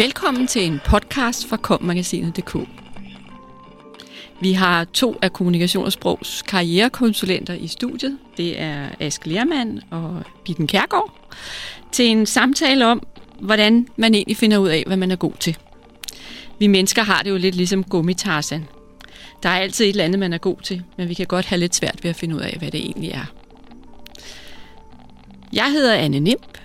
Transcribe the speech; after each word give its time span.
Velkommen 0.00 0.46
til 0.46 0.66
en 0.66 0.80
podcast 0.84 1.48
fra 1.48 1.56
kommagasinet.dk. 1.56 2.56
Vi 4.40 4.52
har 4.52 4.84
to 4.84 5.16
af 5.22 5.32
kommunikationssprogs 5.32 6.42
karrierekonsulenter 6.42 7.54
i 7.54 7.66
studiet. 7.66 8.18
Det 8.36 8.60
er 8.60 8.88
Ask 9.00 9.26
Lermand 9.26 9.78
og 9.90 10.22
Bitten 10.44 10.66
Kærgaard. 10.66 11.36
Til 11.92 12.06
en 12.06 12.26
samtale 12.26 12.86
om, 12.86 13.06
hvordan 13.40 13.88
man 13.96 14.14
egentlig 14.14 14.36
finder 14.36 14.58
ud 14.58 14.68
af, 14.68 14.84
hvad 14.86 14.96
man 14.96 15.10
er 15.10 15.16
god 15.16 15.32
til. 15.40 15.58
Vi 16.58 16.66
mennesker 16.66 17.02
har 17.02 17.22
det 17.22 17.30
jo 17.30 17.36
lidt 17.36 17.54
ligesom 17.54 17.84
gummitarsan. 17.84 18.68
Der 19.42 19.48
er 19.48 19.58
altid 19.58 19.84
et 19.84 19.90
eller 19.90 20.04
andet, 20.04 20.18
man 20.18 20.32
er 20.32 20.38
god 20.38 20.56
til, 20.62 20.82
men 20.98 21.08
vi 21.08 21.14
kan 21.14 21.26
godt 21.26 21.46
have 21.46 21.58
lidt 21.58 21.74
svært 21.74 21.98
ved 22.02 22.10
at 22.10 22.16
finde 22.16 22.36
ud 22.36 22.40
af, 22.40 22.56
hvad 22.58 22.70
det 22.70 22.80
egentlig 22.80 23.10
er. 23.10 23.24
Jeg 25.52 25.70
hedder 25.72 25.94
Anne 25.94 26.20
Nimp. 26.20 26.58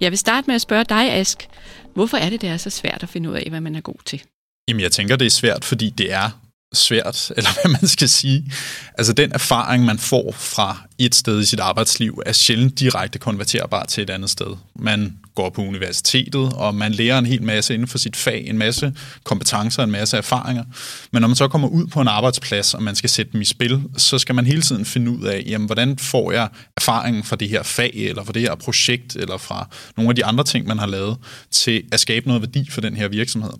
Jeg 0.00 0.10
vil 0.10 0.18
starte 0.18 0.46
med 0.46 0.54
at 0.54 0.60
spørge 0.60 0.84
dig, 0.84 1.12
Ask. 1.12 1.48
Hvorfor 1.96 2.16
er 2.16 2.30
det, 2.30 2.40
det 2.40 2.48
er 2.48 2.56
så 2.56 2.70
svært 2.70 3.02
at 3.02 3.08
finde 3.08 3.30
ud 3.30 3.34
af, 3.34 3.46
hvad 3.48 3.60
man 3.60 3.74
er 3.74 3.80
god 3.80 4.00
til? 4.04 4.22
Jamen, 4.68 4.80
jeg 4.80 4.92
tænker, 4.92 5.16
det 5.16 5.26
er 5.26 5.30
svært, 5.30 5.64
fordi 5.64 5.90
det 5.90 6.12
er 6.12 6.30
svært, 6.74 7.30
eller 7.36 7.50
hvad 7.52 7.70
man 7.70 7.88
skal 7.88 8.08
sige. 8.08 8.52
Altså 8.98 9.12
den 9.12 9.32
erfaring, 9.32 9.84
man 9.84 9.98
får 9.98 10.32
fra 10.32 10.82
et 10.98 11.14
sted 11.14 11.40
i 11.40 11.44
sit 11.44 11.60
arbejdsliv, 11.60 12.22
er 12.26 12.32
sjældent 12.32 12.78
direkte 12.78 13.18
konverterbar 13.18 13.84
til 13.84 14.02
et 14.02 14.10
andet 14.10 14.30
sted. 14.30 14.56
Man 14.74 15.18
går 15.34 15.50
på 15.50 15.62
universitetet, 15.62 16.52
og 16.52 16.74
man 16.74 16.92
lærer 16.92 17.18
en 17.18 17.26
hel 17.26 17.42
masse 17.42 17.74
inden 17.74 17.88
for 17.88 17.98
sit 17.98 18.16
fag, 18.16 18.46
en 18.46 18.58
masse 18.58 18.92
kompetencer, 19.24 19.82
en 19.82 19.90
masse 19.90 20.16
erfaringer. 20.16 20.64
Men 21.12 21.20
når 21.20 21.28
man 21.28 21.36
så 21.36 21.48
kommer 21.48 21.68
ud 21.68 21.86
på 21.86 22.00
en 22.00 22.08
arbejdsplads, 22.08 22.74
og 22.74 22.82
man 22.82 22.96
skal 22.96 23.10
sætte 23.10 23.32
dem 23.32 23.40
i 23.40 23.44
spil, 23.44 23.82
så 23.96 24.18
skal 24.18 24.34
man 24.34 24.46
hele 24.46 24.62
tiden 24.62 24.84
finde 24.84 25.10
ud 25.10 25.24
af, 25.24 25.42
jamen, 25.46 25.66
hvordan 25.66 25.98
får 25.98 26.32
jeg 26.32 26.48
erfaringen 26.76 27.24
fra 27.24 27.36
det 27.36 27.48
her 27.48 27.62
fag, 27.62 27.92
eller 27.94 28.24
fra 28.24 28.32
det 28.32 28.42
her 28.42 28.54
projekt, 28.54 29.16
eller 29.16 29.36
fra 29.36 29.68
nogle 29.96 30.08
af 30.08 30.14
de 30.14 30.24
andre 30.24 30.44
ting, 30.44 30.66
man 30.66 30.78
har 30.78 30.86
lavet, 30.86 31.16
til 31.50 31.82
at 31.92 32.00
skabe 32.00 32.26
noget 32.26 32.42
værdi 32.42 32.70
for 32.70 32.80
den 32.80 32.96
her 32.96 33.08
virksomhed. 33.08 33.52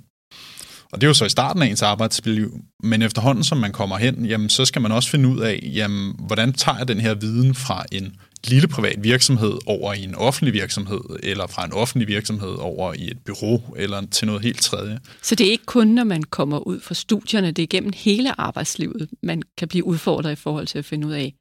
Og 0.92 1.00
det 1.00 1.06
er 1.06 1.08
jo 1.08 1.14
så 1.14 1.24
i 1.24 1.28
starten 1.28 1.62
af 1.62 1.66
ens 1.66 1.82
arbejdsliv, 1.82 2.60
men 2.82 3.02
efterhånden 3.02 3.44
som 3.44 3.58
man 3.58 3.72
kommer 3.72 3.96
hen, 3.96 4.26
jamen, 4.26 4.48
så 4.48 4.64
skal 4.64 4.82
man 4.82 4.92
også 4.92 5.10
finde 5.10 5.28
ud 5.28 5.40
af, 5.40 5.60
jamen, 5.62 6.14
hvordan 6.18 6.52
tager 6.52 6.78
jeg 6.78 6.88
den 6.88 7.00
her 7.00 7.14
viden 7.14 7.54
fra 7.54 7.84
en 7.92 8.16
lille 8.46 8.68
privat 8.68 9.04
virksomhed 9.04 9.58
over 9.66 9.94
i 9.94 10.04
en 10.04 10.14
offentlig 10.14 10.54
virksomhed, 10.54 11.00
eller 11.22 11.46
fra 11.46 11.64
en 11.64 11.72
offentlig 11.72 12.08
virksomhed 12.08 12.54
over 12.58 12.94
i 12.94 13.10
et 13.10 13.18
bureau, 13.26 13.62
eller 13.76 14.06
til 14.10 14.26
noget 14.26 14.42
helt 14.42 14.62
tredje. 14.62 14.98
Så 15.22 15.34
det 15.34 15.46
er 15.46 15.50
ikke 15.50 15.66
kun, 15.66 15.86
når 15.86 16.04
man 16.04 16.22
kommer 16.22 16.58
ud 16.58 16.80
fra 16.80 16.94
studierne, 16.94 17.52
det 17.52 17.62
er 17.62 17.66
gennem 17.66 17.92
hele 17.94 18.40
arbejdslivet, 18.40 19.08
man 19.22 19.42
kan 19.58 19.68
blive 19.68 19.84
udfordret 19.84 20.32
i 20.32 20.34
forhold 20.34 20.66
til 20.66 20.78
at 20.78 20.84
finde 20.84 21.06
ud 21.06 21.12
af, 21.12 21.34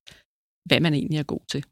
hvad 0.65 0.79
man 0.79 0.93
egentlig 0.93 1.19
er 1.19 1.23
god 1.23 1.41
til. 1.51 1.63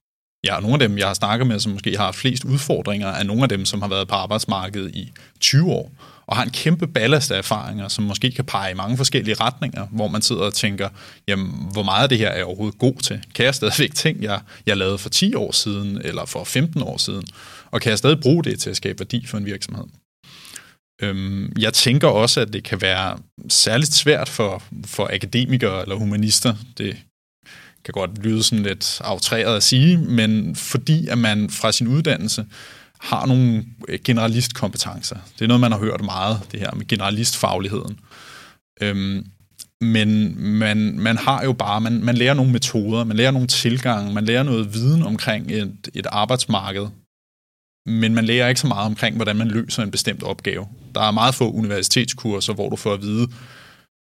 Ja, 0.45 0.55
og 0.55 0.61
nogle 0.61 0.73
af 0.73 0.89
dem, 0.89 0.97
jeg 0.97 1.07
har 1.07 1.13
snakket 1.13 1.47
med, 1.47 1.59
som 1.59 1.71
måske 1.71 1.97
har 1.97 2.11
flest 2.11 2.45
udfordringer, 2.45 3.07
er 3.07 3.23
nogle 3.23 3.44
af 3.44 3.49
dem, 3.49 3.66
som 3.66 3.81
har 3.81 3.89
været 3.89 4.07
på 4.07 4.16
arbejdsmarkedet 4.16 4.95
i 4.95 5.11
20 5.39 5.71
år, 5.71 5.91
og 6.25 6.35
har 6.35 6.43
en 6.43 6.49
kæmpe 6.49 6.88
ballast 6.88 7.31
af 7.31 7.38
erfaringer, 7.38 7.88
som 7.88 8.03
måske 8.03 8.31
kan 8.31 8.45
pege 8.45 8.71
i 8.71 8.73
mange 8.73 8.97
forskellige 8.97 9.35
retninger, 9.35 9.88
hvor 9.91 10.07
man 10.07 10.21
sidder 10.21 10.41
og 10.41 10.53
tænker, 10.53 10.89
jamen, 11.27 11.69
hvor 11.71 11.83
meget 11.83 12.03
af 12.03 12.09
det 12.09 12.17
her 12.17 12.29
er 12.29 12.35
jeg 12.35 12.45
overhovedet 12.45 12.79
god 12.79 12.95
til? 12.95 13.23
Kan 13.35 13.45
jeg 13.45 13.55
stadigvæk 13.55 13.95
ting, 13.95 14.23
jeg, 14.23 14.41
jeg 14.66 14.77
lavede 14.77 14.97
for 14.97 15.09
10 15.09 15.35
år 15.35 15.51
siden, 15.51 16.01
eller 16.03 16.25
for 16.25 16.44
15 16.44 16.81
år 16.81 16.97
siden? 16.97 17.27
Og 17.71 17.81
kan 17.81 17.89
jeg 17.89 17.97
stadig 17.97 18.19
bruge 18.19 18.44
det 18.44 18.59
til 18.59 18.69
at 18.69 18.77
skabe 18.77 18.99
værdi 18.99 19.25
for 19.25 19.38
en 19.38 19.45
virksomhed? 19.45 19.85
Øhm, 21.01 21.53
jeg 21.59 21.73
tænker 21.73 22.07
også, 22.07 22.41
at 22.41 22.53
det 22.53 22.63
kan 22.63 22.81
være 22.81 23.17
særligt 23.49 23.94
svært 23.94 24.29
for, 24.29 24.63
for 24.85 25.09
akademikere 25.13 25.81
eller 25.81 25.95
humanister. 25.95 26.55
Det 26.77 26.97
kan 27.85 27.91
godt 27.91 28.23
lyde 28.23 28.44
sådan 28.44 28.63
lidt 28.63 29.01
aftræret 29.03 29.57
at 29.57 29.63
sige, 29.63 29.97
men 29.97 30.55
fordi 30.55 31.07
at 31.07 31.17
man 31.17 31.49
fra 31.49 31.71
sin 31.71 31.88
uddannelse 31.88 32.45
har 33.03 33.25
nogle 33.25 33.65
øh, 33.87 33.99
generalistkompetencer. 34.03 35.15
Det 35.33 35.41
er 35.41 35.47
noget, 35.47 35.61
man 35.61 35.71
har 35.71 35.79
hørt 35.79 36.01
meget, 36.03 36.39
det 36.51 36.59
her 36.59 36.71
med 36.75 36.87
generalistfagligheden. 36.87 37.99
Øhm, 38.81 39.25
men 39.81 40.41
man, 40.59 40.99
man 40.99 41.17
har 41.17 41.44
jo 41.44 41.53
bare, 41.53 41.81
man, 41.81 42.03
man 42.03 42.16
lærer 42.16 42.33
nogle 42.33 42.51
metoder, 42.51 43.03
man 43.03 43.17
lærer 43.17 43.31
nogle 43.31 43.47
tilgange, 43.47 44.13
man 44.13 44.25
lærer 44.25 44.44
noget 44.44 44.73
viden 44.73 45.03
omkring 45.03 45.51
et, 45.51 45.89
et 45.94 46.07
arbejdsmarked, 46.11 46.88
men 47.85 48.16
man 48.16 48.25
lærer 48.25 48.47
ikke 48.47 48.61
så 48.61 48.67
meget 48.67 48.85
omkring, 48.85 49.16
hvordan 49.16 49.35
man 49.35 49.47
løser 49.47 49.83
en 49.83 49.91
bestemt 49.91 50.23
opgave. 50.23 50.67
Der 50.95 51.01
er 51.01 51.11
meget 51.11 51.35
få 51.35 51.51
universitetskurser, 51.51 52.53
hvor 52.53 52.69
du 52.69 52.75
får 52.75 52.94
at 52.94 53.01
vide, 53.01 53.28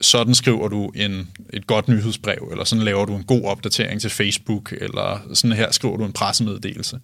sådan 0.01 0.35
skriver 0.35 0.69
du 0.69 0.93
en, 0.95 1.31
et 1.53 1.67
godt 1.67 1.89
nyhedsbrev, 1.89 2.49
eller 2.51 2.65
sådan 2.65 2.85
laver 2.85 3.05
du 3.05 3.17
en 3.17 3.25
god 3.25 3.45
opdatering 3.45 4.01
til 4.01 4.11
Facebook, 4.11 4.73
eller 4.73 5.35
sådan 5.35 5.57
her 5.57 5.71
skriver 5.73 5.97
du 5.97 6.05
en 6.05 6.13
pressemeddelelse. 6.13 7.01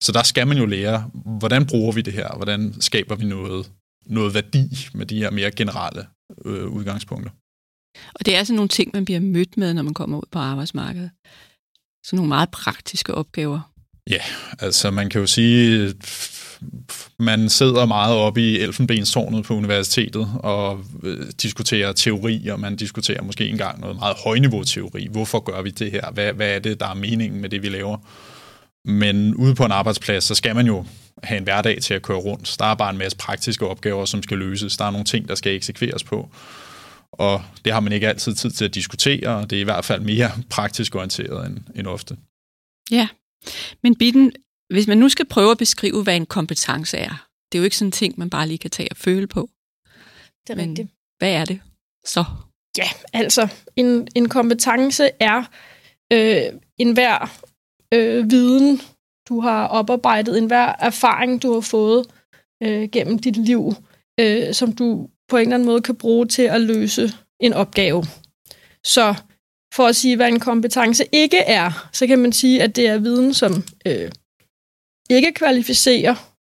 Så 0.00 0.12
der 0.12 0.22
skal 0.22 0.46
man 0.46 0.58
jo 0.58 0.66
lære, 0.66 1.10
hvordan 1.38 1.66
bruger 1.66 1.92
vi 1.92 2.00
det 2.00 2.12
her, 2.12 2.36
hvordan 2.36 2.74
skaber 2.80 3.16
vi 3.16 3.24
noget, 3.24 3.70
noget 4.06 4.34
værdi 4.34 4.88
med 4.94 5.06
de 5.06 5.18
her 5.18 5.30
mere 5.30 5.50
generelle 5.50 6.06
øh, 6.44 6.66
udgangspunkter. 6.66 7.30
Og 8.14 8.26
det 8.26 8.34
er 8.34 8.38
altså 8.38 8.54
nogle 8.54 8.68
ting, 8.68 8.90
man 8.94 9.04
bliver 9.04 9.20
mødt 9.20 9.56
med, 9.56 9.74
når 9.74 9.82
man 9.82 9.94
kommer 9.94 10.18
ud 10.18 10.26
på 10.32 10.38
arbejdsmarkedet. 10.38 11.10
Så 12.06 12.16
nogle 12.16 12.28
meget 12.28 12.50
praktiske 12.50 13.14
opgaver. 13.14 13.72
Ja, 14.10 14.20
altså 14.58 14.90
man 14.90 15.10
kan 15.10 15.20
jo 15.20 15.26
sige, 15.26 15.94
man 17.18 17.48
sidder 17.48 17.86
meget 17.86 18.16
oppe 18.16 18.40
i 18.40 18.58
elfenbenstårnet 18.58 19.44
på 19.44 19.54
universitetet 19.54 20.30
og 20.38 20.80
øh, 21.02 21.26
diskuterer 21.42 21.92
teori, 21.92 22.48
og 22.48 22.60
man 22.60 22.76
diskuterer 22.76 23.22
måske 23.22 23.48
engang 23.48 23.80
noget 23.80 23.96
meget 23.96 24.16
højniveau-teori. 24.24 25.08
Hvorfor 25.10 25.40
gør 25.40 25.62
vi 25.62 25.70
det 25.70 25.90
her? 25.90 26.10
Hvad, 26.10 26.32
hvad 26.32 26.54
er 26.54 26.58
det, 26.58 26.80
der 26.80 26.86
er 26.86 26.94
meningen 26.94 27.40
med 27.40 27.48
det, 27.48 27.62
vi 27.62 27.68
laver? 27.68 27.98
Men 28.84 29.34
ude 29.34 29.54
på 29.54 29.64
en 29.64 29.72
arbejdsplads, 29.72 30.24
så 30.24 30.34
skal 30.34 30.54
man 30.54 30.66
jo 30.66 30.84
have 31.22 31.38
en 31.38 31.44
hverdag 31.44 31.82
til 31.82 31.94
at 31.94 32.02
køre 32.02 32.18
rundt. 32.18 32.56
Der 32.58 32.64
er 32.64 32.74
bare 32.74 32.90
en 32.90 32.98
masse 32.98 33.18
praktiske 33.18 33.66
opgaver, 33.66 34.04
som 34.04 34.22
skal 34.22 34.38
løses. 34.38 34.76
Der 34.76 34.84
er 34.84 34.90
nogle 34.90 35.04
ting, 35.04 35.28
der 35.28 35.34
skal 35.34 35.56
eksekveres 35.56 36.04
på. 36.04 36.30
Og 37.12 37.42
det 37.64 37.72
har 37.72 37.80
man 37.80 37.92
ikke 37.92 38.08
altid 38.08 38.34
tid 38.34 38.50
til 38.50 38.64
at 38.64 38.74
diskutere, 38.74 39.36
og 39.36 39.50
det 39.50 39.56
er 39.56 39.60
i 39.60 39.64
hvert 39.64 39.84
fald 39.84 40.00
mere 40.00 40.30
praktisk 40.50 40.94
orienteret 40.94 41.46
end, 41.46 41.58
end 41.74 41.86
ofte. 41.86 42.16
Ja, 42.90 43.08
men 43.82 43.96
Bitten, 43.96 44.32
hvis 44.70 44.86
man 44.86 44.98
nu 44.98 45.08
skal 45.08 45.26
prøve 45.26 45.50
at 45.50 45.58
beskrive, 45.58 46.02
hvad 46.02 46.16
en 46.16 46.26
kompetence 46.26 46.96
er, 46.96 47.28
det 47.52 47.58
er 47.58 47.60
jo 47.60 47.64
ikke 47.64 47.76
sådan 47.76 47.88
en 47.88 47.92
ting, 47.92 48.14
man 48.18 48.30
bare 48.30 48.48
lige 48.48 48.58
kan 48.58 48.70
tage 48.70 48.88
og 48.90 48.96
føle 48.96 49.26
på. 49.26 49.50
Det 50.46 50.52
er 50.52 50.56
Men 50.56 50.68
rigtigt. 50.68 50.88
hvad 51.18 51.32
er 51.32 51.44
det 51.44 51.60
så? 52.04 52.24
Ja, 52.78 52.88
altså, 53.12 53.48
en, 53.76 54.08
en 54.14 54.28
kompetence 54.28 55.10
er 55.20 55.44
øh, 56.12 56.42
enhver 56.78 57.38
øh, 57.94 58.30
viden, 58.30 58.80
du 59.28 59.40
har 59.40 59.66
oparbejdet, 59.66 60.38
enhver 60.38 60.74
erfaring, 60.78 61.42
du 61.42 61.52
har 61.52 61.60
fået 61.60 62.06
øh, 62.62 62.88
gennem 62.92 63.18
dit 63.18 63.36
liv, 63.36 63.72
øh, 64.20 64.54
som 64.54 64.72
du 64.72 65.08
på 65.28 65.36
en 65.36 65.42
eller 65.42 65.54
anden 65.54 65.66
måde 65.66 65.80
kan 65.80 65.96
bruge 65.96 66.26
til 66.26 66.42
at 66.42 66.60
løse 66.60 67.12
en 67.40 67.52
opgave. 67.52 68.04
Så 68.84 69.14
for 69.74 69.86
at 69.86 69.96
sige, 69.96 70.16
hvad 70.16 70.28
en 70.28 70.40
kompetence 70.40 71.04
ikke 71.12 71.38
er, 71.38 71.88
så 71.92 72.06
kan 72.06 72.18
man 72.18 72.32
sige, 72.32 72.62
at 72.62 72.76
det 72.76 72.86
er 72.88 72.98
viden, 72.98 73.34
som 73.34 73.52
øh, 73.86 74.10
ikke 75.10 75.32
kvalificerer, 75.32 76.14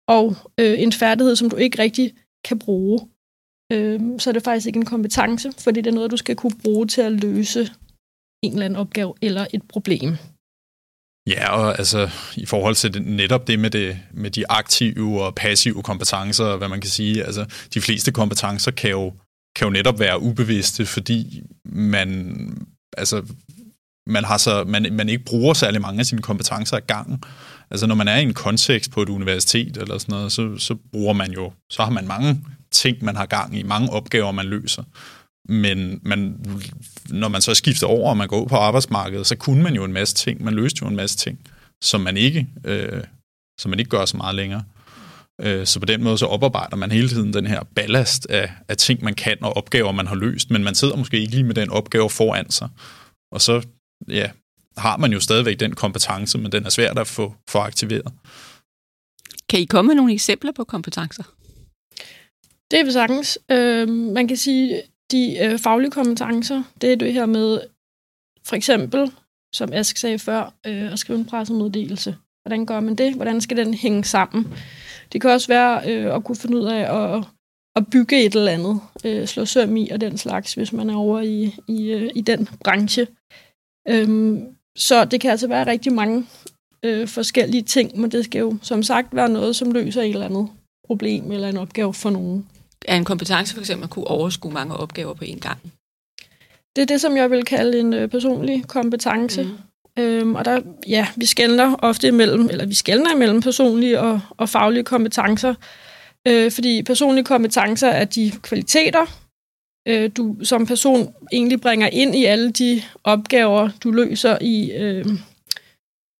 og 0.07 0.35
øh, 0.59 0.79
en 0.79 0.91
færdighed, 0.91 1.35
som 1.35 1.49
du 1.49 1.55
ikke 1.55 1.79
rigtig 1.79 2.13
kan 2.45 2.59
bruge. 2.59 2.99
Øh, 3.71 3.99
så 4.19 4.29
er 4.29 4.31
det 4.31 4.43
faktisk 4.43 4.67
ikke 4.67 4.77
en 4.77 4.85
kompetence, 4.85 5.51
fordi 5.57 5.81
det 5.81 5.89
er 5.89 5.95
noget, 5.95 6.11
du 6.11 6.17
skal 6.17 6.35
kunne 6.35 6.57
bruge 6.63 6.87
til 6.87 7.01
at 7.01 7.11
løse 7.11 7.71
en 8.43 8.51
eller 8.51 8.65
anden 8.65 8.79
opgave 8.79 9.13
eller 9.21 9.45
et 9.53 9.63
problem. 9.69 10.17
Ja, 11.27 11.49
og 11.49 11.77
altså 11.77 12.09
i 12.37 12.45
forhold 12.45 12.75
til 12.75 12.93
det, 12.93 13.05
netop 13.05 13.47
det 13.47 13.59
med, 13.59 13.69
det 13.69 13.99
med 14.13 14.31
de 14.31 14.51
aktive 14.51 15.23
og 15.23 15.35
passive 15.35 15.83
kompetencer, 15.83 16.57
hvad 16.57 16.67
man 16.67 16.81
kan 16.81 16.89
sige, 16.89 17.23
altså 17.23 17.45
de 17.73 17.81
fleste 17.81 18.11
kompetencer 18.11 18.71
kan 18.71 18.89
jo, 18.89 19.13
kan 19.55 19.65
jo 19.67 19.69
netop 19.69 19.99
være 19.99 20.21
ubevidste, 20.21 20.85
fordi 20.85 21.43
man, 21.65 22.67
altså, 22.97 23.23
man, 24.09 24.23
har 24.23 24.37
så, 24.37 24.63
man, 24.63 24.87
man 24.91 25.09
ikke 25.09 25.25
bruger 25.25 25.53
særlig 25.53 25.81
mange 25.81 25.99
af 25.99 26.05
sine 26.05 26.21
kompetencer 26.21 26.77
i 26.77 26.81
gangen. 26.87 27.23
Altså 27.71 27.87
når 27.87 27.95
man 27.95 28.07
er 28.07 28.17
i 28.17 28.23
en 28.23 28.33
kontekst 28.33 28.91
på 28.91 29.01
et 29.01 29.09
universitet 29.09 29.77
eller 29.77 29.97
sådan 29.97 30.13
noget, 30.13 30.31
så, 30.31 30.57
så 30.57 30.75
bruger 30.91 31.13
man 31.13 31.31
jo, 31.31 31.51
så 31.69 31.83
har 31.83 31.89
man 31.89 32.07
mange 32.07 32.41
ting, 32.71 33.05
man 33.05 33.15
har 33.15 33.25
gang 33.25 33.57
i, 33.57 33.63
mange 33.63 33.89
opgaver, 33.89 34.31
man 34.31 34.45
løser. 34.45 34.83
Men 35.49 35.99
man, 36.03 36.37
når 37.09 37.27
man 37.27 37.41
så 37.41 37.53
skifter 37.53 37.87
over, 37.87 38.09
og 38.09 38.17
man 38.17 38.27
går 38.27 38.41
ud 38.41 38.47
på 38.47 38.55
arbejdsmarkedet, 38.55 39.27
så 39.27 39.35
kunne 39.35 39.63
man 39.63 39.75
jo 39.75 39.83
en 39.83 39.93
masse 39.93 40.15
ting. 40.15 40.43
Man 40.43 40.53
løste 40.53 40.79
jo 40.81 40.87
en 40.87 40.95
masse 40.95 41.17
ting, 41.17 41.39
som 41.83 42.01
man 42.01 42.17
ikke, 42.17 42.47
øh, 42.65 43.03
som 43.59 43.69
man 43.69 43.79
ikke 43.79 43.89
gør 43.89 44.05
så 44.05 44.17
meget 44.17 44.35
længere. 44.35 44.63
Øh, 45.41 45.65
så 45.65 45.79
på 45.79 45.85
den 45.85 46.03
måde 46.03 46.17
så 46.17 46.25
oparbejder 46.25 46.75
man 46.75 46.91
hele 46.91 47.09
tiden 47.09 47.33
den 47.33 47.47
her 47.47 47.63
ballast 47.75 48.27
af, 48.29 48.51
af 48.67 48.77
ting, 48.77 49.03
man 49.03 49.13
kan, 49.13 49.37
og 49.41 49.57
opgaver, 49.57 49.91
man 49.91 50.07
har 50.07 50.15
løst, 50.15 50.51
men 50.51 50.63
man 50.63 50.75
sidder 50.75 50.95
måske 50.95 51.19
ikke 51.19 51.31
lige 51.31 51.43
med 51.43 51.55
den 51.55 51.69
opgave 51.69 52.09
foran 52.09 52.51
sig. 52.51 52.69
Og 53.31 53.41
så 53.41 53.61
ja, 54.07 54.31
har 54.77 54.97
man 54.97 55.13
jo 55.13 55.19
stadigvæk 55.19 55.59
den 55.59 55.75
kompetence, 55.75 56.37
men 56.37 56.51
den 56.51 56.65
er 56.65 56.69
svært 56.69 56.99
at 56.99 57.07
få, 57.07 57.35
få 57.49 57.57
aktiveret. 57.57 58.13
Kan 59.49 59.59
I 59.59 59.65
komme 59.65 59.87
med 59.87 59.95
nogle 59.95 60.13
eksempler 60.13 60.51
på 60.51 60.63
kompetencer? 60.63 61.23
Det 62.71 62.79
er 62.79 62.85
vi 62.85 62.91
sagtens. 62.91 63.39
Øh, 63.51 63.89
man 63.89 64.27
kan 64.27 64.37
sige, 64.37 64.81
de 65.11 65.37
øh, 65.43 65.59
faglige 65.59 65.91
kompetencer, 65.91 66.63
det 66.81 66.91
er 66.91 66.95
det 66.95 67.13
her 67.13 67.25
med, 67.25 67.61
for 68.45 68.55
eksempel, 68.55 69.11
som 69.55 69.73
Ask 69.73 69.97
sagde 69.97 70.19
før, 70.19 70.53
øh, 70.65 70.91
at 70.91 70.99
skrive 70.99 71.19
en 71.19 71.25
pressemeddelelse. 71.25 72.15
Hvordan 72.43 72.65
gør 72.65 72.79
man 72.79 72.95
det? 72.95 73.15
Hvordan 73.15 73.41
skal 73.41 73.57
den 73.57 73.73
hænge 73.73 74.03
sammen? 74.03 74.53
Det 75.13 75.21
kan 75.21 75.29
også 75.29 75.47
være 75.47 75.91
øh, 75.91 76.15
at 76.15 76.23
kunne 76.23 76.35
finde 76.35 76.57
ud 76.57 76.65
af 76.65 76.95
at, 76.95 77.23
at 77.75 77.89
bygge 77.91 78.25
et 78.25 78.35
eller 78.35 78.51
andet, 78.51 78.81
øh, 79.05 79.27
slå 79.27 79.45
søm 79.45 79.77
i 79.77 79.89
og 79.89 80.01
den 80.01 80.17
slags, 80.17 80.53
hvis 80.53 80.73
man 80.73 80.89
er 80.89 80.95
over 80.95 81.21
i, 81.21 81.55
i, 81.67 81.91
øh, 81.91 82.11
i 82.15 82.21
den 82.21 82.49
branche. 82.63 83.07
Øhm, 83.89 84.45
så 84.77 85.05
det 85.05 85.21
kan 85.21 85.31
altså 85.31 85.47
være 85.47 85.67
rigtig 85.67 85.93
mange 85.93 86.25
øh, 86.83 87.07
forskellige 87.07 87.63
ting, 87.63 87.99
men 87.99 88.11
det 88.11 88.25
skal 88.25 88.39
jo 88.39 88.57
som 88.61 88.83
sagt 88.83 89.15
være 89.15 89.29
noget, 89.29 89.55
som 89.55 89.71
løser 89.71 90.01
et 90.01 90.09
eller 90.09 90.25
andet 90.25 90.49
problem 90.87 91.31
eller 91.31 91.49
en 91.49 91.57
opgave 91.57 91.93
for 91.93 92.09
nogen. 92.09 92.47
Er 92.85 92.95
en 92.95 93.05
kompetence 93.05 93.53
for 93.53 93.59
eksempel 93.59 93.83
at 93.83 93.89
kunne 93.89 94.07
overskue 94.07 94.51
mange 94.51 94.73
opgaver 94.73 95.13
på 95.13 95.23
én 95.23 95.39
gang? 95.39 95.59
Det 96.75 96.81
er 96.81 96.85
det, 96.85 97.01
som 97.01 97.17
jeg 97.17 97.31
vil 97.31 97.45
kalde 97.45 97.79
en 97.79 97.93
øh, 97.93 98.09
personlig 98.09 98.67
kompetence. 98.67 99.43
Mm. 99.43 100.03
Øhm, 100.03 100.35
og 100.35 100.45
der, 100.45 100.61
ja, 100.87 101.07
vi 101.15 101.25
skældner 101.25 101.75
ofte 101.75 102.07
imellem, 102.07 102.49
eller 102.51 102.65
vi 102.65 102.73
skældner 102.73 103.15
imellem 103.15 103.41
personlige 103.41 103.99
og, 103.99 104.21
og 104.37 104.49
faglige 104.49 104.83
kompetencer, 104.83 105.53
øh, 106.27 106.51
fordi 106.51 106.83
personlige 106.83 107.25
kompetencer 107.25 107.87
er 107.87 108.05
de 108.05 108.31
kvaliteter, 108.41 109.05
øh, 109.89 110.11
du 110.17 110.37
som 110.43 110.65
person 110.65 111.13
egentlig 111.31 111.61
bringer 111.61 111.87
ind 111.87 112.15
i 112.15 112.25
alle 112.25 112.51
de 112.51 112.81
opgaver, 113.03 113.69
du 113.83 113.91
løser 113.91 114.37
i, 114.41 114.71
øh, 114.71 115.05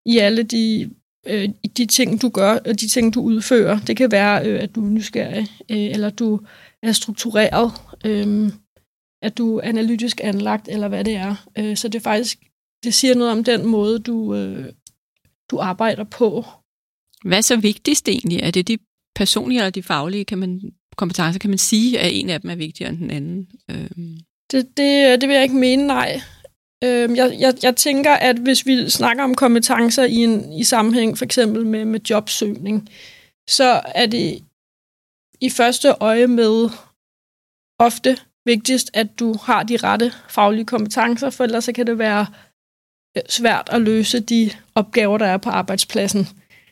i 0.06 0.18
alle 0.18 0.44
de, 0.44 0.90
øh, 1.28 1.50
de 1.78 1.86
ting, 1.86 2.22
du 2.22 2.30
gør, 2.30 2.52
og 2.52 2.80
de 2.80 2.88
ting, 2.88 3.14
du 3.14 3.22
udfører. 3.22 3.80
Det 3.80 3.98
kan 3.98 4.12
være, 4.12 4.48
øh, 4.48 4.64
at 4.64 4.76
du 4.76 4.86
er 4.86 4.90
nysgerrig, 4.90 5.48
øh, 5.72 5.78
eller 5.78 6.10
du 6.10 6.40
er 6.84 6.92
struktureret, 6.92 7.72
øh, 8.06 8.52
at 9.22 9.38
du 9.38 9.58
er 9.58 9.62
analytisk 9.62 10.22
anlagt, 10.24 10.68
eller 10.68 10.88
hvad 10.88 11.04
det 11.04 11.16
er. 11.16 11.36
Øh, 11.58 11.78
så 11.78 11.88
det 11.88 12.00
er 12.00 12.04
faktisk, 12.04 12.40
det 12.84 12.94
siger 12.94 13.16
noget 13.16 13.32
om 13.32 13.44
den 13.44 13.66
måde, 13.66 14.00
du, 14.00 14.36
øh, 14.36 14.74
du 15.52 15.58
arbejder 15.58 16.04
på. 16.04 16.46
Hvad 17.24 17.38
er 17.38 17.42
så 17.42 17.58
vigtigst 17.58 18.10
egentlig? 18.10 18.40
Er 18.40 18.52
det 18.52 18.68
de 18.68 18.78
personlige 19.16 19.60
eller 19.60 19.70
de 19.70 19.84
faglige 19.84 20.26
kan 20.26 20.38
man, 20.38 20.62
kompetencer, 20.98 21.40
kan 21.40 21.50
man 21.50 21.58
sige, 21.58 22.00
at 22.00 22.10
en 22.14 22.30
af 22.30 22.42
dem 22.42 22.50
er 22.50 22.56
vigtigere 22.56 22.90
end 22.92 23.00
den 23.00 23.12
anden? 23.12 23.48
Øh. 23.72 23.90
Det, 24.52 24.78
det, 24.78 25.12
øh, 25.12 25.22
det 25.22 25.28
vil 25.30 25.34
jeg 25.34 25.44
ikke 25.44 25.56
mene, 25.56 25.88
nej. 25.88 26.22
Øh, 26.84 27.18
jeg, 27.18 27.36
jeg, 27.40 27.54
jeg 27.64 27.76
tænker, 27.76 28.14
at 28.14 28.38
hvis 28.38 28.66
vi 28.66 28.90
snakker 28.90 29.24
om 29.24 29.36
kompetencer 29.36 30.04
i 30.04 30.16
en 30.16 30.54
i 30.54 30.64
sammenhæng 30.64 31.18
for 31.18 31.26
eksempel 31.26 31.66
med, 31.66 31.86
med 31.86 32.00
jobsøgning, 32.10 32.90
så 33.50 33.82
er 33.96 34.06
det 34.06 34.44
i 35.42 35.50
første 35.50 35.90
øje 36.00 36.28
med 36.28 36.70
ofte 37.80 38.18
vigtigst, 38.46 38.92
at 38.94 39.20
du 39.20 39.36
har 39.44 39.64
de 39.64 39.78
rette 39.78 40.12
faglige 40.30 40.66
kompetencer, 40.66 41.30
for 41.30 41.44
ellers 41.44 41.64
så 41.64 41.74
kan 41.74 41.88
det 41.88 41.98
være 41.98 42.26
øh, 43.18 43.24
svært 43.30 43.70
at 43.72 43.82
løse 43.82 44.20
de 44.20 44.52
opgaver, 44.76 45.18
der 45.18 45.26
er 45.26 45.38
på 45.38 45.50
arbejdspladsen. 45.50 46.28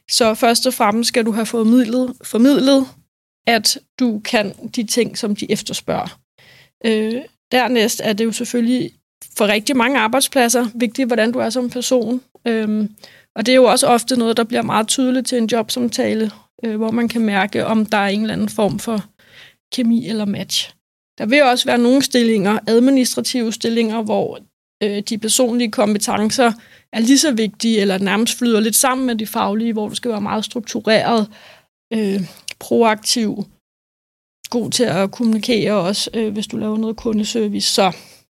Så 0.10 0.34
først 0.34 0.68
og 0.68 0.74
fremmest 0.74 1.08
skal 1.08 1.25
du 1.25 1.31
have 1.31 1.46
formidlet, 1.46 2.16
formidlet 2.24 2.88
at 3.47 3.77
du 3.99 4.19
kan 4.19 4.53
de 4.75 4.83
ting, 4.83 5.17
som 5.17 5.35
de 5.35 5.51
efterspørger. 5.51 6.19
Øh, 6.85 7.21
dernæst 7.51 8.01
er 8.03 8.13
det 8.13 8.25
jo 8.25 8.31
selvfølgelig 8.31 8.91
for 9.38 9.47
rigtig 9.47 9.77
mange 9.77 9.99
arbejdspladser 9.99 10.67
vigtigt, 10.75 11.07
hvordan 11.07 11.31
du 11.31 11.39
er 11.39 11.49
som 11.49 11.69
person. 11.69 12.21
Øhm, 12.47 12.89
og 13.35 13.45
det 13.45 13.51
er 13.51 13.55
jo 13.55 13.63
også 13.63 13.88
ofte 13.88 14.17
noget, 14.17 14.38
der 14.38 14.44
bliver 14.44 14.61
meget 14.61 14.88
tydeligt 14.88 15.27
til 15.27 15.38
en 15.38 15.49
jobsamtale, 15.51 16.31
øh, 16.63 16.75
hvor 16.75 16.91
man 16.91 17.07
kan 17.07 17.21
mærke, 17.21 17.65
om 17.65 17.85
der 17.85 17.97
er 17.97 18.07
en 18.07 18.21
eller 18.21 18.33
anden 18.33 18.49
form 18.49 18.79
for 18.79 19.05
kemi 19.73 20.07
eller 20.07 20.25
match. 20.25 20.73
Der 21.17 21.25
vil 21.25 21.44
også 21.44 21.65
være 21.65 21.77
nogle 21.77 22.01
stillinger, 22.01 22.59
administrative 22.67 23.53
stillinger, 23.53 24.01
hvor 24.01 24.39
øh, 24.83 24.99
de 24.99 25.17
personlige 25.17 25.71
kompetencer 25.71 26.51
er 26.94 26.99
lige 26.99 27.17
så 27.17 27.31
vigtige, 27.31 27.79
eller 27.79 27.97
nærmest 27.97 28.38
flyder 28.38 28.59
lidt 28.59 28.75
sammen 28.75 29.07
med 29.07 29.15
de 29.15 29.27
faglige, 29.27 29.73
hvor 29.73 29.89
du 29.89 29.95
skal 29.95 30.11
være 30.11 30.21
meget 30.21 30.45
struktureret, 30.45 31.29
øh, 31.94 32.21
proaktiv, 32.59 33.45
god 34.50 34.71
til 34.71 34.83
at 34.83 35.12
kommunikere 35.12 35.74
også, 35.74 36.09
øh, 36.13 36.33
hvis 36.33 36.48
du 36.48 36.57
laver 36.57 36.77
noget 36.77 36.98
kundeservice. 36.98 37.71
Så 37.74 37.95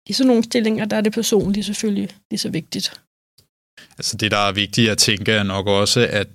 i 0.09 0.13
sådan 0.13 0.27
nogle 0.27 0.43
stillinger, 0.43 0.85
der 0.85 0.97
er 0.97 1.01
det 1.01 1.13
personlige 1.13 1.63
selvfølgelig 1.63 2.09
lige 2.31 2.39
så 2.39 2.49
vigtigt. 2.49 3.01
Altså 3.97 4.17
det, 4.17 4.31
der 4.31 4.37
er 4.37 4.51
vigtigt 4.51 4.89
at 4.89 4.97
tænke, 4.97 5.31
er 5.31 5.43
nok 5.43 5.67
også, 5.67 6.07
at 6.09 6.27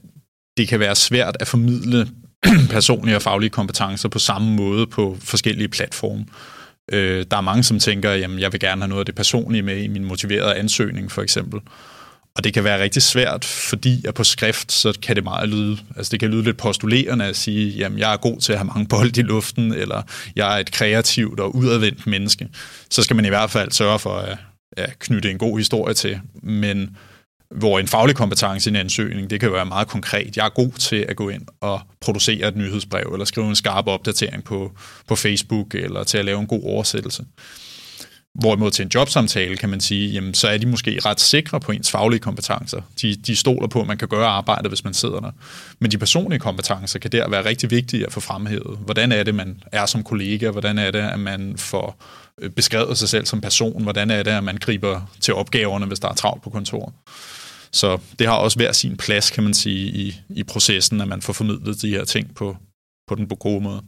det 0.57 0.69
kan 0.69 0.81
være 0.81 0.97
svært 0.97 1.37
at 1.41 1.49
formidle 1.49 2.09
personlige 2.71 3.17
og 3.17 3.23
faglige 3.23 3.51
kompetencer 3.51 4.09
på 4.09 4.19
samme 4.19 4.57
måde 4.57 4.87
på 4.87 5.17
forskellige 5.21 5.69
platforme. 5.69 6.27
Øh, 6.93 7.27
der 7.31 7.37
er 7.37 7.41
mange, 7.41 7.63
som 7.63 7.79
tænker, 7.79 8.13
jamen 8.13 8.39
jeg 8.39 8.53
vil 8.53 8.61
gerne 8.61 8.81
have 8.81 8.89
noget 8.89 9.01
af 9.01 9.07
det 9.07 9.15
personlige 9.15 9.63
med 9.63 9.77
i 9.77 9.89
min 9.89 10.05
motiverede 10.05 10.55
ansøgning, 10.55 11.13
for 11.13 11.23
eksempel. 11.23 11.61
Og 12.37 12.45
det 12.45 12.55
kan 12.55 12.65
være 12.65 12.83
rigtig 12.83 13.03
svært, 13.03 13.45
fordi 13.45 14.07
at 14.07 14.15
på 14.15 14.25
skrift, 14.25 14.73
så 14.73 14.99
kan 15.03 15.17
det 15.17 15.25
meget 15.25 15.49
lyde, 15.49 15.79
altså 15.97 16.11
det 16.11 16.21
kan 16.21 16.31
lyde 16.31 16.43
lidt 16.43 16.57
postulerende 16.57 17.25
at 17.25 17.37
sige, 17.37 17.71
jamen 17.71 17.99
jeg 17.99 18.13
er 18.13 18.17
god 18.17 18.41
til 18.41 18.53
at 18.53 18.59
have 18.59 18.67
mange 18.67 18.87
bold 18.87 19.19
i 19.19 19.23
luften, 19.23 19.73
eller 19.73 20.03
jeg 20.37 20.57
er 20.57 20.61
et 20.61 20.73
kreativt 20.73 21.41
og 21.41 21.57
udadvendt 21.57 22.07
menneske. 22.07 22.49
Så 22.91 23.03
skal 23.03 23.17
man 23.17 23.25
i 23.25 23.29
hvert 23.29 23.51
fald 23.51 23.73
sørge 23.73 23.99
for 23.99 24.17
at, 24.17 24.39
at 24.77 24.99
knytte 24.99 25.31
en 25.31 25.39
god 25.39 25.59
historie 25.59 25.95
til. 25.95 26.21
Men 26.43 26.97
hvor 27.51 27.79
en 27.79 27.89
faglig 27.89 28.17
kompetence 28.17 28.71
i 28.71 28.73
en 28.73 28.77
ansøgning, 28.77 29.31
det 29.31 29.41
kan 29.41 29.53
være 29.53 29.67
meget 29.67 29.89
konkret. 29.89 30.37
Jeg 30.37 30.45
er 30.45 30.51
god 30.51 30.73
til 30.73 31.07
at 31.09 31.17
gå 31.17 31.29
ind 31.29 31.43
og 31.61 31.81
producere 32.01 32.49
et 32.49 32.57
nyhedsbrev, 32.57 33.11
eller 33.13 33.25
skrive 33.25 33.49
en 33.49 33.57
skarp 33.57 33.87
opdatering 33.87 34.45
på, 34.45 34.73
på 35.09 35.17
Facebook, 35.17 35.75
eller 35.75 36.05
til 36.05 36.19
at 36.19 36.25
lave 36.25 36.41
en 36.41 36.47
god 36.47 36.63
oversættelse. 36.65 37.25
Hvorimod 38.41 38.71
til 38.71 38.83
en 38.83 38.91
jobsamtale 38.95 39.57
kan 39.57 39.69
man 39.69 39.81
sige, 39.81 40.11
jamen, 40.11 40.35
så 40.35 40.49
er 40.49 40.59
de 40.59 40.67
måske 40.67 40.99
ret 41.05 41.21
sikre 41.21 41.61
på 41.61 41.73
ens 41.73 41.91
faglige 41.91 42.21
kompetencer. 42.21 42.81
De, 43.03 43.15
de 43.15 43.37
stoler 43.37 43.69
på, 43.69 43.81
at 43.81 43.87
man 43.87 43.99
kan 43.99 44.09
gøre 44.09 44.27
arbejdet, 44.27 44.71
hvis 44.71 44.85
man 44.85 44.95
sidder 44.95 45.21
der. 45.21 45.31
Men 45.79 45.91
de 45.91 45.99
personlige 45.99 46.41
kompetencer 46.41 46.99
kan 46.99 47.13
der 47.13 47.29
være 47.29 47.45
rigtig 47.45 47.71
vigtige 47.71 48.07
at 48.07 48.13
få 48.13 48.21
fremhævet. 48.21 48.79
Hvordan 48.79 49.13
er 49.13 49.23
det, 49.23 49.35
man 49.35 49.63
er 49.73 49.87
som 49.87 50.03
kollega? 50.03 50.51
Hvordan 50.51 50.79
er 50.79 50.91
det, 50.91 50.99
at 50.99 51.21
man 51.21 51.57
får 51.57 52.03
øh, 52.43 52.51
beskrevet 52.51 52.99
sig 52.99 53.09
selv 53.09 53.27
som 53.27 53.41
person? 53.41 53.83
Hvordan 53.83 54.11
er 54.11 54.23
det, 54.23 54.31
at 54.31 54.45
man 54.45 54.57
griber 54.57 55.11
til 55.21 55.35
opgaverne, 55.35 55.87
hvis 55.87 56.01
der 56.01 56.09
er 56.09 56.15
travlt 56.15 56.43
på 56.43 56.51
kontoret? 56.51 56.93
Så 57.73 57.99
det 58.19 58.27
har 58.27 58.37
også 58.37 58.59
hver 58.59 58.73
sin 58.73 58.97
plads, 58.97 59.31
kan 59.31 59.45
man 59.45 59.55
sige, 59.55 59.87
i, 59.87 60.21
i 60.29 60.43
processen, 60.43 61.01
at 61.01 61.09
man 61.09 61.23
får 61.23 61.33
formidlet 61.33 61.83
de 61.83 61.89
her 61.89 62.05
ting 62.05 62.35
på, 62.35 62.57
på 63.09 63.15
den 63.15 63.27
gode 63.29 63.61
måde. 63.61 63.83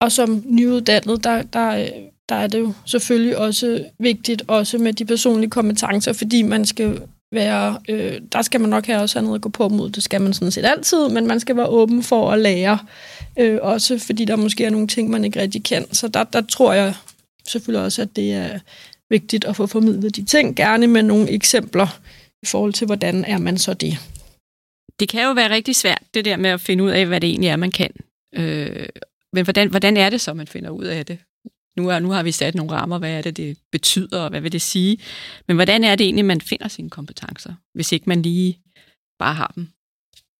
Og 0.00 0.12
som 0.12 0.42
nyuddannet, 0.46 1.24
der, 1.24 1.42
der, 1.42 1.68
øh, 1.68 1.88
der 2.28 2.34
er 2.34 2.46
det 2.46 2.58
jo 2.58 2.72
selvfølgelig 2.84 3.38
også 3.38 3.84
vigtigt, 3.98 4.42
også 4.48 4.78
med 4.78 4.92
de 4.92 5.04
personlige 5.04 5.50
kompetencer, 5.50 6.12
fordi 6.12 6.42
man 6.42 6.64
skal 6.64 7.02
være, 7.32 7.78
øh, 7.88 8.20
der 8.32 8.42
skal 8.42 8.60
man 8.60 8.70
nok 8.70 8.86
have 8.86 9.00
også 9.00 9.20
noget 9.20 9.34
at 9.34 9.40
gå 9.40 9.48
på 9.48 9.68
mod, 9.68 9.90
det 9.90 10.02
skal 10.02 10.20
man 10.20 10.32
sådan 10.32 10.50
set 10.50 10.64
altid, 10.64 11.08
men 11.08 11.26
man 11.26 11.40
skal 11.40 11.56
være 11.56 11.66
åben 11.68 12.02
for 12.02 12.30
at 12.32 12.38
lære, 12.38 12.78
øh, 13.38 13.58
også 13.62 13.98
fordi 13.98 14.24
der 14.24 14.36
måske 14.36 14.64
er 14.64 14.70
nogle 14.70 14.88
ting, 14.88 15.10
man 15.10 15.24
ikke 15.24 15.40
rigtig 15.40 15.64
kan. 15.64 15.94
Så 15.94 16.08
der, 16.08 16.24
der 16.24 16.40
tror 16.40 16.72
jeg 16.72 16.94
selvfølgelig 17.48 17.84
også, 17.84 18.02
at 18.02 18.16
det 18.16 18.32
er 18.32 18.58
vigtigt 19.10 19.44
at 19.44 19.56
få 19.56 19.66
formidlet 19.66 20.16
de 20.16 20.24
ting, 20.24 20.56
gerne 20.56 20.86
med 20.86 21.02
nogle 21.02 21.30
eksempler 21.30 22.00
i 22.42 22.46
forhold 22.46 22.72
til, 22.72 22.86
hvordan 22.86 23.24
er 23.24 23.38
man 23.38 23.58
så 23.58 23.74
det. 23.74 23.98
Det 25.00 25.08
kan 25.08 25.24
jo 25.24 25.32
være 25.32 25.50
rigtig 25.50 25.76
svært, 25.76 26.02
det 26.14 26.24
der 26.24 26.36
med 26.36 26.50
at 26.50 26.60
finde 26.60 26.84
ud 26.84 26.90
af, 26.90 27.06
hvad 27.06 27.20
det 27.20 27.30
egentlig 27.30 27.48
er, 27.48 27.56
man 27.56 27.70
kan. 27.70 27.90
Øh, 28.34 28.86
men 29.32 29.44
hvordan, 29.44 29.70
hvordan 29.70 29.96
er 29.96 30.10
det 30.10 30.20
så, 30.20 30.34
man 30.34 30.46
finder 30.46 30.70
ud 30.70 30.84
af 30.84 31.06
det? 31.06 31.18
Nu, 31.76 31.88
er, 31.88 31.98
nu 31.98 32.10
har 32.10 32.22
vi 32.22 32.32
sat 32.32 32.54
nogle 32.54 32.72
rammer, 32.72 32.98
hvad 32.98 33.10
er 33.10 33.22
det, 33.22 33.36
det 33.36 33.58
betyder, 33.72 34.20
og 34.20 34.30
hvad 34.30 34.40
vil 34.40 34.52
det 34.52 34.62
sige? 34.62 34.98
Men 35.48 35.56
hvordan 35.56 35.84
er 35.84 35.96
det 35.96 36.04
egentlig, 36.04 36.24
man 36.24 36.40
finder 36.40 36.68
sine 36.68 36.90
kompetencer, 36.90 37.54
hvis 37.74 37.92
ikke 37.92 38.08
man 38.08 38.22
lige 38.22 38.58
bare 39.18 39.34
har 39.34 39.52
dem 39.56 39.68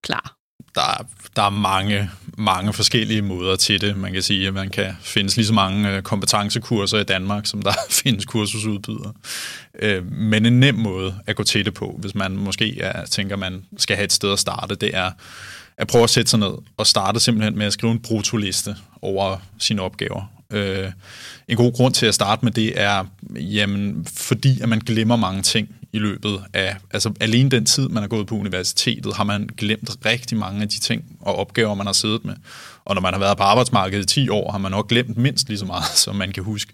klar? 0.03 0.37
Der 0.75 1.07
der 1.37 1.43
er 1.43 1.51
mange, 1.51 2.11
mange 2.39 2.73
forskellige 2.73 3.23
måder 3.23 3.57
til 3.57 3.81
det. 3.81 3.97
Man 3.97 4.13
kan 4.13 4.23
sige, 4.23 4.49
at 4.49 4.55
man 4.55 4.71
kan 4.71 4.97
findes 5.01 5.37
lige 5.37 5.47
så 5.47 5.53
mange 5.53 5.91
øh, 5.91 6.03
kompetencekurser 6.03 6.99
i 6.99 7.05
Danmark, 7.05 7.47
som 7.47 7.63
der 7.63 7.73
findes 8.03 8.25
kursusudbydere. 8.25 9.13
Øh, 9.79 10.13
men 10.13 10.47
en 10.47 10.61
nem 10.61 10.75
måde 10.75 11.15
at 11.27 11.37
gå 11.37 11.43
til 11.43 11.65
det 11.65 11.75
på, 11.75 11.97
hvis 12.01 12.15
man 12.15 12.37
måske 12.37 12.81
er, 12.81 13.07
tænker, 13.07 13.37
man 13.37 13.65
skal 13.77 13.97
have 13.97 14.05
et 14.05 14.13
sted 14.13 14.33
at 14.33 14.39
starte, 14.39 14.75
det 14.75 14.97
er 14.97 15.11
at 15.79 15.87
prøve 15.87 16.05
at 16.05 16.11
sætte 16.11 16.31
sig 16.31 16.39
ned 16.39 16.53
og 16.77 16.87
starte 16.87 17.21
simpelthen 17.21 17.59
med 17.59 17.67
at 17.67 17.73
skrive 17.73 17.93
en 17.93 18.01
brutoliste 18.03 18.77
over 19.03 19.37
sine 19.59 19.83
opgaver. 19.83 20.36
Øh, 20.51 20.93
en 21.49 21.57
god 21.57 21.73
grund 21.73 21.95
til 21.95 22.07
at 22.07 22.15
starte 22.15 22.45
med 22.45 22.53
det 22.53 22.81
er, 22.81 23.05
jamen, 23.35 24.07
fordi 24.15 24.61
at 24.61 24.69
man 24.69 24.79
glemmer 24.79 25.17
mange 25.17 25.43
ting 25.43 25.69
i 25.93 25.99
løbet 25.99 26.41
af, 26.53 26.77
altså 26.93 27.13
alene 27.21 27.51
den 27.51 27.65
tid, 27.65 27.89
man 27.89 28.03
har 28.03 28.09
gået 28.09 28.27
på 28.27 28.35
universitetet, 28.35 29.17
har 29.17 29.25
man 29.25 29.49
glemt 29.57 29.91
rigtig 30.07 30.39
mange 30.39 30.63
af 30.63 30.69
de 30.69 30.81
ting 30.81 31.05
og 31.21 31.37
opgaver, 31.37 31.75
man 31.75 31.87
har 31.87 31.93
siddet 31.93 32.25
med. 32.25 32.35
Og 32.85 32.95
når 32.95 33.03
man 33.03 33.13
har 33.13 33.21
været 33.21 33.37
på 33.37 33.43
arbejdsmarkedet 33.43 34.03
i 34.03 34.07
10 34.07 34.29
år, 34.29 34.51
har 34.51 34.59
man 34.59 34.71
nok 34.71 34.89
glemt 34.89 35.17
mindst 35.17 35.49
lige 35.49 35.59
så 35.59 35.65
meget, 35.65 35.85
som 36.05 36.17
man 36.17 36.33
kan 36.33 36.43
huske. 36.43 36.73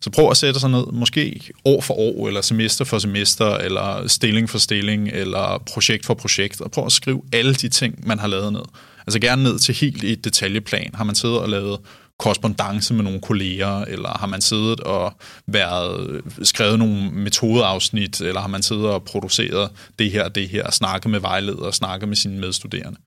Så 0.00 0.10
prøv 0.10 0.30
at 0.30 0.36
sætte 0.36 0.60
sig 0.60 0.70
ned, 0.70 0.86
måske 0.92 1.50
år 1.64 1.80
for 1.80 1.94
år, 1.94 2.28
eller 2.28 2.40
semester 2.40 2.84
for 2.84 2.98
semester, 2.98 3.56
eller 3.56 4.08
stilling 4.08 4.50
for 4.50 4.58
stilling, 4.58 5.08
eller 5.08 5.62
projekt 5.72 6.06
for 6.06 6.14
projekt, 6.14 6.60
og 6.60 6.70
prøv 6.70 6.86
at 6.86 6.92
skrive 6.92 7.22
alle 7.32 7.54
de 7.54 7.68
ting, 7.68 8.06
man 8.06 8.18
har 8.18 8.26
lavet 8.26 8.52
ned. 8.52 8.62
Altså 9.06 9.18
gerne 9.18 9.42
ned 9.42 9.58
til 9.58 9.74
helt 9.74 10.02
i 10.02 10.12
et 10.12 10.24
detaljeplan. 10.24 10.90
Har 10.94 11.04
man 11.04 11.14
siddet 11.14 11.38
og 11.38 11.48
lavet 11.48 11.78
korrespondence 12.18 12.94
med 12.94 13.04
nogle 13.04 13.20
kolleger, 13.20 13.84
eller 13.84 14.08
har 14.08 14.26
man 14.26 14.40
siddet 14.40 14.80
og 14.80 15.14
været, 15.46 16.20
skrevet 16.42 16.78
nogle 16.78 17.10
metodeafsnit, 17.10 18.20
eller 18.20 18.40
har 18.40 18.48
man 18.48 18.62
siddet 18.62 18.86
og 18.86 19.04
produceret 19.04 19.70
det 19.98 20.10
her 20.10 20.28
det 20.28 20.48
her, 20.48 20.70
snakket 20.70 21.10
med 21.10 21.20
vejledere, 21.20 21.72
snakket 21.72 22.08
med 22.08 22.16
sine 22.16 22.40
medstuderende. 22.40 22.98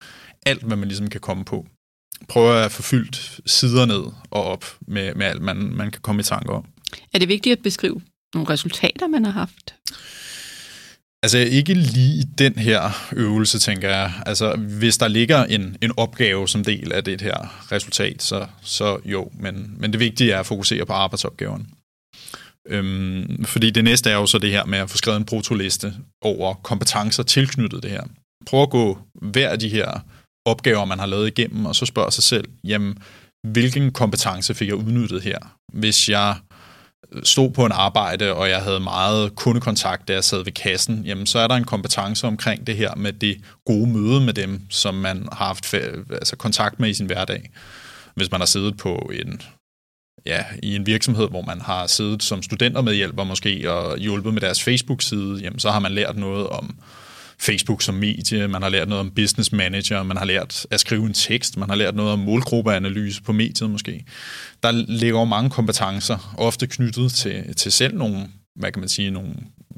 Alt, 0.45 0.63
hvad 0.63 0.77
man 0.77 0.88
ligesom 0.88 1.09
kan 1.09 1.21
komme 1.21 1.45
på. 1.45 1.65
prøver 2.29 2.53
at 2.53 2.71
få 2.71 2.81
fyldt 2.81 3.39
sider 3.45 3.85
ned 3.85 4.03
og 4.31 4.43
op 4.43 4.65
med, 4.88 5.15
med 5.15 5.25
alt, 5.25 5.41
man, 5.41 5.57
man 5.57 5.91
kan 5.91 6.01
komme 6.01 6.19
i 6.19 6.24
tanke 6.24 6.53
om. 6.53 6.65
Er 7.13 7.19
det 7.19 7.27
vigtigt 7.27 7.57
at 7.57 7.63
beskrive 7.63 8.01
nogle 8.33 8.50
resultater, 8.50 9.07
man 9.07 9.25
har 9.25 9.31
haft? 9.31 9.75
Altså 11.25 11.38
ikke 11.38 11.74
lige 11.74 12.20
i 12.20 12.24
den 12.38 12.53
her 12.53 12.91
øvelse, 13.13 13.60
tænker 13.60 13.89
jeg. 13.89 14.12
Altså 14.25 14.55
hvis 14.55 14.98
der 14.98 15.08
ligger 15.08 15.44
en, 15.46 15.77
en 15.82 15.91
opgave 15.98 16.48
som 16.48 16.63
del 16.63 16.91
af 16.91 17.03
det 17.03 17.22
her 17.22 17.65
resultat, 17.72 18.24
så, 18.24 18.48
så 18.62 19.00
jo. 19.05 19.32
Men, 19.39 19.75
men 19.77 19.91
det 19.91 20.00
vigtige 20.00 20.32
er 20.32 20.39
at 20.39 20.46
fokusere 20.46 20.86
på 20.86 20.94
arbejdsopgaven. 20.94 21.67
Øhm, 22.67 23.46
fordi 23.46 23.70
det 23.70 23.84
næste 23.84 24.10
er 24.10 24.15
jo 24.15 24.25
så 24.25 24.38
det 24.38 24.51
her 24.51 24.65
med 24.65 24.79
at 24.79 24.89
få 24.89 24.98
skrevet 24.98 25.17
en 25.17 25.25
protoliste 25.25 25.94
over 26.22 26.53
kompetencer 26.53 27.24
tilknyttet 27.24 27.84
det 27.84 27.91
her. 27.91 28.03
Prøv 28.46 28.62
at 28.62 28.70
gå 28.70 28.98
hver 29.22 29.50
af 29.50 29.60
de 29.60 29.70
her 29.70 30.00
opgaver, 30.46 30.86
man 30.86 31.00
har 31.00 31.05
lavet 31.05 31.27
igennem, 31.27 31.65
og 31.65 31.75
så 31.75 31.86
spørge 31.86 32.12
sig 32.12 32.24
selv, 32.24 32.48
jamen, 32.63 32.98
hvilken 33.48 33.91
kompetence 33.91 34.53
fik 34.53 34.67
jeg 34.67 34.75
udnyttet 34.75 35.22
her? 35.22 35.39
Hvis 35.74 36.10
jeg 36.10 36.36
stod 37.24 37.51
på 37.51 37.65
en 37.65 37.71
arbejde, 37.71 38.33
og 38.33 38.50
jeg 38.50 38.62
havde 38.62 38.79
meget 38.79 39.35
kundekontakt, 39.35 40.07
da 40.07 40.13
jeg 40.13 40.24
sad 40.24 40.43
ved 40.43 40.51
kassen, 40.51 41.03
jamen 41.05 41.25
så 41.25 41.39
er 41.39 41.47
der 41.47 41.55
en 41.55 41.63
kompetence 41.63 42.27
omkring 42.27 42.67
det 42.67 42.75
her 42.75 42.95
med 42.95 43.13
det 43.13 43.38
gode 43.65 43.89
møde 43.89 44.21
med 44.21 44.33
dem, 44.33 44.62
som 44.69 44.93
man 44.93 45.27
har 45.31 45.45
haft 45.45 45.74
altså 45.74 46.35
kontakt 46.35 46.79
med 46.79 46.89
i 46.89 46.93
sin 46.93 47.05
hverdag. 47.05 47.50
Hvis 48.15 48.31
man 48.31 48.41
har 48.41 48.45
siddet 48.45 48.77
på 48.77 49.12
en, 49.13 49.41
ja, 50.25 50.45
i 50.63 50.75
en 50.75 50.85
virksomhed, 50.85 51.29
hvor 51.29 51.41
man 51.41 51.62
har 51.62 51.88
siddet 51.88 52.24
som 52.24 52.43
studentermedhjælper 52.43 53.24
måske 53.24 53.71
og 53.71 53.97
hjulpet 53.97 54.33
med 54.33 54.41
deres 54.41 54.63
Facebook-side, 54.63 55.39
jamen 55.41 55.59
så 55.59 55.71
har 55.71 55.79
man 55.79 55.91
lært 55.91 56.17
noget 56.17 56.47
om 56.47 56.75
Facebook 57.39 57.81
som 57.81 57.95
medie, 57.95 58.47
man 58.47 58.61
har 58.61 58.69
lært 58.69 58.87
noget 58.87 58.99
om 58.99 59.11
business 59.11 59.51
manager, 59.51 60.03
man 60.03 60.17
har 60.17 60.25
lært 60.25 60.65
at 60.71 60.79
skrive 60.79 61.05
en 61.05 61.13
tekst, 61.13 61.57
man 61.57 61.69
har 61.69 61.75
lært 61.75 61.95
noget 61.95 62.11
om 62.11 62.19
målgruppeanalyse 62.19 63.23
på 63.23 63.33
mediet 63.33 63.69
måske. 63.69 64.05
Der 64.63 64.71
ligger 64.71 65.19
jo 65.19 65.25
mange 65.25 65.49
kompetencer, 65.49 66.35
ofte 66.37 66.67
knyttet 66.67 67.11
til, 67.11 67.55
til 67.55 67.71
selv 67.71 67.97
nogle, 67.97 68.29
hvad 68.55 68.71
kan 68.71 68.79
man 68.79 68.89
sige, 68.89 69.11
nogle 69.11 69.35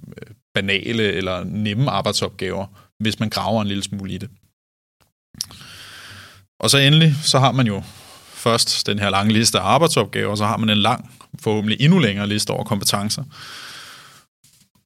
øh, 0.07 0.33
banale 0.53 1.03
eller 1.03 1.43
nemme 1.43 1.91
arbejdsopgaver, 1.91 2.65
hvis 2.99 3.19
man 3.19 3.29
graver 3.29 3.61
en 3.61 3.67
lille 3.67 3.83
smule 3.83 4.13
i 4.13 4.17
det. 4.17 4.29
Og 6.59 6.69
så 6.69 6.77
endelig, 6.77 7.15
så 7.23 7.39
har 7.39 7.51
man 7.51 7.67
jo 7.67 7.83
først 8.33 8.87
den 8.87 8.99
her 8.99 9.09
lange 9.09 9.33
liste 9.33 9.59
af 9.59 9.63
arbejdsopgaver, 9.63 10.31
og 10.31 10.37
så 10.37 10.45
har 10.45 10.57
man 10.57 10.69
en 10.69 10.77
lang, 10.77 11.11
forhåbentlig 11.39 11.81
endnu 11.81 11.99
længere 11.99 12.27
liste 12.27 12.51
over 12.51 12.63
kompetencer. 12.63 13.23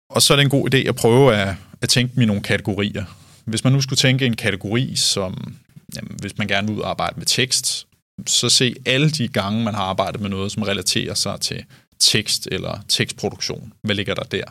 Og 0.10 0.22
så 0.22 0.34
er 0.34 0.36
det 0.36 0.44
en 0.44 0.50
god 0.50 0.74
idé 0.74 0.78
at 0.78 0.96
prøve 0.96 1.36
at, 1.36 1.56
at 1.82 1.90
tænke 1.90 2.16
dem 2.16 2.24
i 2.24 2.26
nogle 2.26 2.42
kategorier. 2.42 3.06
Hvis 3.46 3.64
man 3.64 3.74
nu 3.74 3.82
skulle 3.82 3.98
tænke 3.98 4.26
en 4.26 4.36
kategori, 4.36 4.96
som 4.96 5.56
jamen, 5.96 6.16
hvis 6.20 6.38
man 6.38 6.48
gerne 6.48 6.68
vil 6.68 6.78
ud 6.78 6.82
og 6.82 6.90
arbejde 6.90 7.16
med 7.18 7.26
tekst, 7.26 7.88
så 8.28 8.50
se 8.50 8.76
alle 8.86 9.10
de 9.10 9.28
gange, 9.28 9.64
man 9.64 9.74
har 9.74 9.84
arbejdet 9.84 10.22
med 10.22 10.30
noget, 10.30 10.52
som 10.52 10.64
relaterer 10.64 11.14
sig 11.14 11.42
til 11.42 11.66
tekst 12.00 12.48
eller 12.52 12.80
tekstproduktion. 12.88 13.74
Hvad 13.84 13.96
ligger 13.96 14.14
der 14.14 14.24
der? 14.24 14.44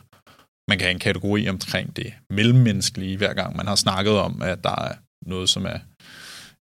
Man 0.69 0.79
kan 0.79 0.85
have 0.85 0.95
en 0.95 0.99
kategori 0.99 1.49
omkring 1.49 1.97
det 1.97 2.13
mellemmenneskelige, 2.31 3.17
hver 3.17 3.35
gang 3.35 3.57
man 3.57 3.67
har 3.67 3.75
snakket 3.75 4.19
om, 4.19 4.43
at 4.43 4.65
der 4.65 4.77
er 4.77 4.95
noget, 5.27 5.49
som 5.49 5.67
er, 5.67 5.79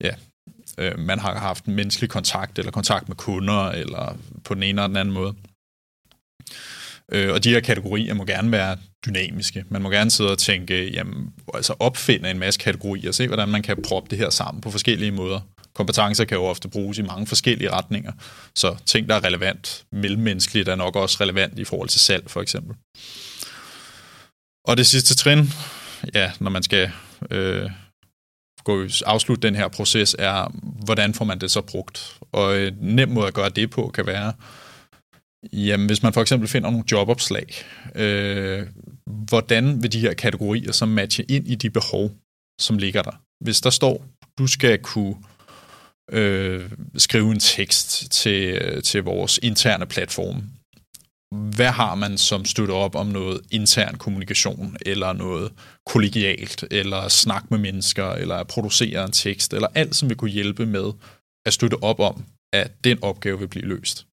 ja, 0.00 0.14
øh, 0.78 0.98
man 0.98 1.18
har 1.18 1.38
haft 1.38 1.68
menneskelig 1.68 2.10
kontakt, 2.10 2.58
eller 2.58 2.72
kontakt 2.72 3.08
med 3.08 3.16
kunder, 3.16 3.70
eller 3.70 4.16
på 4.44 4.54
den 4.54 4.62
ene 4.62 4.82
eller 4.82 4.86
den 4.86 4.96
anden 4.96 5.14
måde. 5.14 5.34
Øh, 7.12 7.32
og 7.32 7.44
de 7.44 7.50
her 7.50 7.60
kategorier 7.60 8.14
må 8.14 8.24
gerne 8.24 8.52
være 8.52 8.76
dynamiske. 9.06 9.64
Man 9.68 9.82
må 9.82 9.90
gerne 9.90 10.10
sidde 10.10 10.30
og 10.30 10.38
tænke, 10.38 10.90
jamen, 10.90 11.32
altså 11.54 11.74
opfinde 11.78 12.30
en 12.30 12.38
masse 12.38 12.60
kategorier, 12.60 13.08
og 13.08 13.14
se, 13.14 13.26
hvordan 13.26 13.48
man 13.48 13.62
kan 13.62 13.82
proppe 13.82 14.10
det 14.10 14.18
her 14.18 14.30
sammen 14.30 14.60
på 14.60 14.70
forskellige 14.70 15.12
måder. 15.12 15.40
Kompetencer 15.74 16.24
kan 16.24 16.36
jo 16.36 16.44
ofte 16.44 16.68
bruges 16.68 16.98
i 16.98 17.02
mange 17.02 17.26
forskellige 17.26 17.70
retninger, 17.70 18.12
så 18.56 18.76
ting, 18.86 19.08
der 19.08 19.14
er 19.14 19.24
relevant 19.24 19.84
mellemmenneskeligt, 19.92 20.68
er 20.68 20.74
nok 20.74 20.96
også 20.96 21.16
relevant 21.20 21.58
i 21.58 21.64
forhold 21.64 21.88
til 21.88 22.00
salg, 22.00 22.30
for 22.30 22.42
eksempel. 22.42 22.76
Og 24.64 24.76
det 24.76 24.86
sidste 24.86 25.14
trin, 25.14 25.52
ja, 26.14 26.32
når 26.40 26.50
man 26.50 26.62
skal 26.62 26.90
øh, 27.30 27.70
gå 28.64 28.86
afslutte 29.06 29.48
den 29.48 29.54
her 29.54 29.68
proces, 29.68 30.16
er, 30.18 30.52
hvordan 30.84 31.14
får 31.14 31.24
man 31.24 31.38
det 31.38 31.50
så 31.50 31.60
brugt? 31.60 32.18
Og 32.32 32.60
en 32.60 32.74
nem 32.80 33.08
måde 33.08 33.26
at 33.26 33.34
gøre 33.34 33.48
det 33.48 33.70
på 33.70 33.90
kan 33.94 34.06
være 34.06 34.32
Jamen, 35.52 35.86
hvis 35.86 36.02
man 36.02 36.12
for 36.12 36.20
eksempel 36.20 36.48
finder 36.48 36.70
nogle 36.70 36.84
jobopslag, 36.92 37.46
øh, 37.94 38.66
hvordan 39.06 39.82
vil 39.82 39.92
de 39.92 40.00
her 40.00 40.14
kategorier 40.14 40.72
så 40.72 40.86
matche 40.86 41.24
ind 41.24 41.48
i 41.48 41.54
de 41.54 41.70
behov, 41.70 42.10
som 42.60 42.78
ligger 42.78 43.02
der? 43.02 43.22
Hvis 43.44 43.60
der 43.60 43.70
står, 43.70 44.04
du 44.38 44.46
skal 44.46 44.78
kunne 44.78 45.16
øh, 46.12 46.70
skrive 46.96 47.32
en 47.32 47.38
tekst 47.38 48.10
til, 48.12 48.42
øh, 48.62 48.82
til 48.82 49.02
vores 49.02 49.40
interne 49.42 49.86
platform, 49.86 50.42
hvad 51.56 51.70
har 51.70 51.94
man, 51.94 52.18
som 52.18 52.44
støtter 52.44 52.74
op 52.74 52.94
om 52.94 53.06
noget 53.06 53.40
intern 53.50 53.94
kommunikation, 53.94 54.76
eller 54.86 55.12
noget 55.12 55.52
kollegialt, 55.86 56.64
eller 56.70 57.08
snak 57.08 57.50
med 57.50 57.58
mennesker, 57.58 58.10
eller 58.10 58.34
at 58.34 58.46
producere 58.46 59.04
en 59.04 59.12
tekst, 59.12 59.54
eller 59.54 59.68
alt, 59.74 59.96
som 59.96 60.08
vil 60.08 60.16
kunne 60.16 60.30
hjælpe 60.30 60.66
med 60.66 60.92
at 61.46 61.52
støtte 61.52 61.82
op 61.82 62.00
om, 62.00 62.24
at 62.52 62.84
den 62.84 62.98
opgave 63.02 63.38
vil 63.38 63.48
blive 63.48 63.66
løst. 63.66 64.06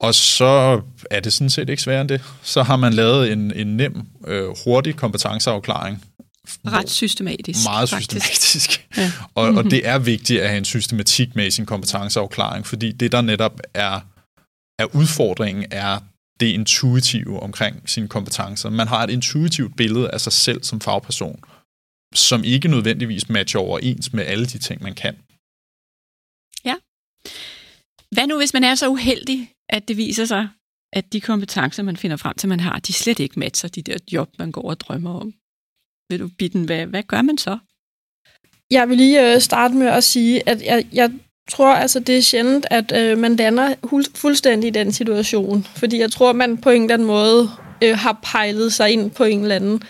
Og 0.00 0.14
så 0.14 0.80
er 1.10 1.20
det 1.20 1.32
sådan 1.32 1.50
set 1.50 1.68
ikke 1.68 1.82
sværere 1.82 2.00
end 2.00 2.08
det. 2.08 2.22
Så 2.42 2.62
har 2.62 2.76
man 2.76 2.92
lavet 2.92 3.32
en, 3.32 3.52
en 3.54 3.76
nem, 3.76 4.02
øh, 4.26 4.48
hurtig 4.64 4.96
kompetenceafklaring. 4.96 6.04
Ret 6.66 6.90
systematisk. 6.90 7.58
Meget 7.64 7.90
faktisk. 7.90 8.10
systematisk. 8.10 8.86
Ja. 8.96 9.12
og, 9.34 9.48
og 9.48 9.64
det 9.64 9.88
er 9.88 9.98
vigtigt 9.98 10.40
at 10.40 10.48
have 10.48 10.58
en 10.58 10.64
systematik 10.64 11.36
med 11.36 11.46
i 11.46 11.50
sin 11.50 11.66
kompetenceafklaring, 11.66 12.66
fordi 12.66 12.92
det, 12.92 13.12
der 13.12 13.20
netop 13.20 13.60
er, 13.74 14.00
er 14.78 14.94
udfordringen, 14.94 15.64
er 15.70 15.98
det 16.40 16.46
intuitive 16.46 17.40
omkring 17.40 17.90
sine 17.90 18.08
kompetencer. 18.08 18.70
Man 18.70 18.88
har 18.88 19.04
et 19.04 19.10
intuitivt 19.10 19.76
billede 19.76 20.10
af 20.10 20.20
sig 20.20 20.32
selv 20.32 20.62
som 20.62 20.80
fagperson, 20.80 21.40
som 22.14 22.44
ikke 22.44 22.68
nødvendigvis 22.68 23.28
matcher 23.28 23.60
overens 23.60 24.12
med 24.12 24.24
alle 24.24 24.46
de 24.46 24.58
ting, 24.58 24.82
man 24.82 24.94
kan. 24.94 25.16
Hvad 28.14 28.26
nu, 28.26 28.36
hvis 28.36 28.54
man 28.54 28.64
er 28.64 28.74
så 28.74 28.88
uheldig, 28.88 29.52
at 29.68 29.88
det 29.88 29.96
viser 29.96 30.24
sig, 30.24 30.48
at 30.92 31.12
de 31.12 31.20
kompetencer, 31.20 31.82
man 31.82 31.96
finder 31.96 32.16
frem 32.16 32.36
til, 32.36 32.48
man 32.48 32.60
har, 32.60 32.78
de 32.78 32.92
slet 32.92 33.18
ikke 33.18 33.38
matcher 33.38 33.68
de 33.68 33.82
der 33.82 33.96
job, 34.12 34.28
man 34.38 34.52
går 34.52 34.70
og 34.70 34.80
drømmer 34.80 35.20
om. 35.20 35.32
Vil 36.10 36.20
du, 36.20 36.30
Bitten, 36.38 36.64
hvad, 36.64 36.86
hvad 36.86 37.02
gør 37.02 37.22
man 37.22 37.38
så? 37.38 37.58
Jeg 38.70 38.88
vil 38.88 38.96
lige 38.96 39.34
øh, 39.34 39.40
starte 39.40 39.74
med 39.74 39.86
at 39.86 40.04
sige, 40.04 40.48
at 40.48 40.62
jeg, 40.62 40.86
jeg 40.92 41.12
tror, 41.50 41.74
altså, 41.74 42.00
det 42.00 42.18
er 42.18 42.22
sjældent, 42.22 42.66
at 42.70 42.92
øh, 42.96 43.18
man 43.18 43.36
lander 43.36 43.74
fuldstændig 44.14 44.68
i 44.68 44.70
den 44.70 44.92
situation. 44.92 45.64
Fordi 45.64 45.98
jeg 45.98 46.10
tror, 46.10 46.32
man 46.32 46.58
på 46.58 46.70
en 46.70 46.82
eller 46.82 46.94
anden 46.94 47.06
måde 47.06 47.50
øh, 47.84 47.98
har 47.98 48.20
pejlet 48.22 48.72
sig 48.72 48.90
ind 48.90 49.10
på 49.10 49.24
en 49.24 49.42
eller 49.42 49.56
anden 49.56 49.82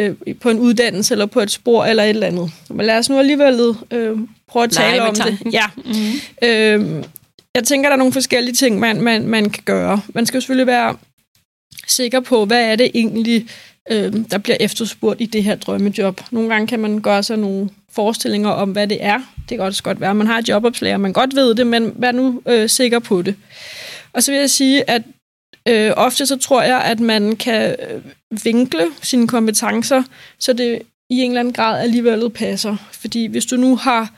øh, 0.00 0.16
på 0.40 0.50
en 0.50 0.58
uddannelse 0.58 1.14
eller 1.14 1.26
på 1.26 1.40
et 1.40 1.50
spor 1.50 1.84
eller 1.84 2.02
et 2.02 2.10
eller 2.10 2.26
andet. 2.26 2.50
Men 2.70 2.86
lad 2.86 2.98
os 2.98 3.10
nu 3.10 3.18
alligevel 3.18 3.74
øh, 3.90 4.18
prøve 4.48 4.64
at 4.64 4.70
tale 4.70 5.02
om 5.02 5.14
det. 5.14 5.52
Ja. 5.52 5.66
Mm-hmm. 5.76 6.48
Øh, 6.48 7.04
jeg 7.54 7.64
tænker, 7.64 7.88
der 7.88 7.94
er 7.94 7.98
nogle 7.98 8.12
forskellige 8.12 8.54
ting, 8.54 8.78
man, 8.78 9.02
man, 9.02 9.26
man 9.26 9.50
kan 9.50 9.62
gøre. 9.64 10.00
Man 10.14 10.26
skal 10.26 10.36
jo 10.36 10.40
selvfølgelig 10.40 10.66
være 10.66 10.96
sikker 11.86 12.20
på, 12.20 12.44
hvad 12.44 12.64
er 12.64 12.76
det 12.76 12.90
egentlig, 12.94 13.48
øh, 13.90 14.12
der 14.30 14.38
bliver 14.38 14.56
efterspurgt 14.60 15.20
i 15.20 15.26
det 15.26 15.44
her 15.44 15.54
drømmejob. 15.54 16.20
Nogle 16.30 16.48
gange 16.48 16.66
kan 16.66 16.80
man 16.80 17.00
gøre 17.00 17.22
sig 17.22 17.36
nogle 17.36 17.70
forestillinger 17.92 18.50
om, 18.50 18.70
hvad 18.70 18.86
det 18.86 19.04
er. 19.04 19.20
Det 19.48 19.58
kan 19.58 19.60
også 19.60 19.82
godt 19.82 20.00
være, 20.00 20.10
at 20.10 20.16
man 20.16 20.26
har 20.26 20.38
et 20.38 20.48
jobopslag, 20.48 20.94
og 20.94 21.00
man 21.00 21.12
godt 21.12 21.34
ved 21.34 21.54
det, 21.54 21.66
men 21.66 21.92
vær 21.96 22.12
nu 22.12 22.42
øh, 22.46 22.68
sikker 22.68 22.98
på 22.98 23.22
det. 23.22 23.34
Og 24.12 24.22
så 24.22 24.32
vil 24.32 24.40
jeg 24.40 24.50
sige, 24.50 24.90
at 24.90 25.02
øh, 25.68 25.92
ofte 25.96 26.26
så 26.26 26.38
tror 26.38 26.62
jeg, 26.62 26.80
at 26.80 27.00
man 27.00 27.36
kan 27.36 27.76
øh, 27.90 28.02
vinkle 28.44 28.86
sine 29.02 29.28
kompetencer, 29.28 30.02
så 30.38 30.52
det 30.52 30.82
i 31.10 31.20
en 31.20 31.30
eller 31.30 31.40
anden 31.40 31.54
grad 31.54 31.80
alligevel 31.80 32.30
passer. 32.30 32.76
Fordi 32.92 33.26
hvis 33.26 33.46
du 33.46 33.56
nu 33.56 33.76
har 33.76 34.12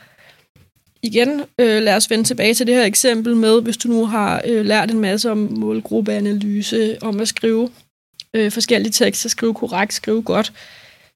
igen, 1.03 1.41
øh, 1.59 1.83
lad 1.83 1.95
os 1.95 2.09
vende 2.09 2.23
tilbage 2.23 2.53
til 2.53 2.67
det 2.67 2.75
her 2.75 2.83
eksempel 2.83 3.35
med, 3.35 3.61
hvis 3.61 3.77
du 3.77 3.87
nu 3.87 4.05
har 4.05 4.41
øh, 4.45 4.65
lært 4.65 4.91
en 4.91 4.99
masse 4.99 5.31
om 5.31 5.37
målgruppeanalyse, 5.37 6.97
om 7.01 7.19
at 7.19 7.27
skrive 7.27 7.69
øh, 8.33 8.51
forskellige 8.51 8.91
tekster, 8.91 9.29
skrive 9.29 9.53
korrekt, 9.53 9.93
skrive 9.93 10.21
godt, 10.21 10.53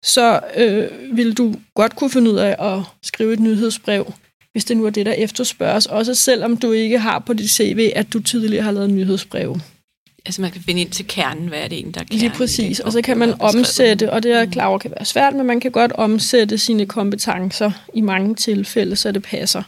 så 0.04 0.40
øh, 0.58 1.18
vil 1.18 1.34
du 1.34 1.56
godt 1.76 1.96
kunne 1.96 2.10
finde 2.10 2.32
ud 2.32 2.38
af 2.38 2.76
at 2.76 2.84
skrive 3.04 3.34
et 3.34 3.40
nyhedsbrev, 3.40 4.14
hvis 4.52 4.66
det 4.66 4.78
nu 4.78 4.86
er 4.86 4.90
det, 4.90 5.06
der 5.06 5.12
efterspørges, 5.12 5.86
også 5.86 6.16
selvom 6.16 6.58
du 6.58 6.72
ikke 6.72 7.00
har 7.00 7.20
på 7.20 7.34
dit 7.34 7.50
CV, 7.50 7.92
at 7.96 8.14
du 8.14 8.20
tidligere 8.20 8.64
har 8.64 8.72
lavet 8.72 8.90
nyhedsbrev. 8.90 9.58
Altså 10.28 10.42
man 10.42 10.52
kan 10.52 10.62
finde 10.62 10.82
ind 10.82 10.90
til 10.90 11.08
kernen, 11.08 11.48
hvad 11.48 11.60
er 11.60 11.68
det 11.68 11.76
egentlig, 11.76 11.96
der 11.96 12.02
er 12.02 12.06
kernen? 12.06 12.20
Lige 12.20 12.32
præcis, 12.38 12.80
og 12.80 12.92
så 12.92 13.02
kan 13.02 13.18
man 13.18 13.34
omsætte, 13.42 14.12
og 14.14 14.24
det 14.24 14.32
er 14.32 14.46
klar 14.46 14.66
over 14.66 14.78
kan 14.78 14.92
være 14.92 15.06
svært, 15.06 15.36
men 15.36 15.46
man 15.46 15.60
kan 15.60 15.72
godt 15.72 15.92
omsætte 15.92 16.58
sine 16.58 16.86
kompetencer 16.86 17.72
i 17.94 18.02
mange 18.02 18.36
tilfælde, 18.36 18.96
så 18.96 19.12
det 19.12 19.24
passer. 19.24 19.64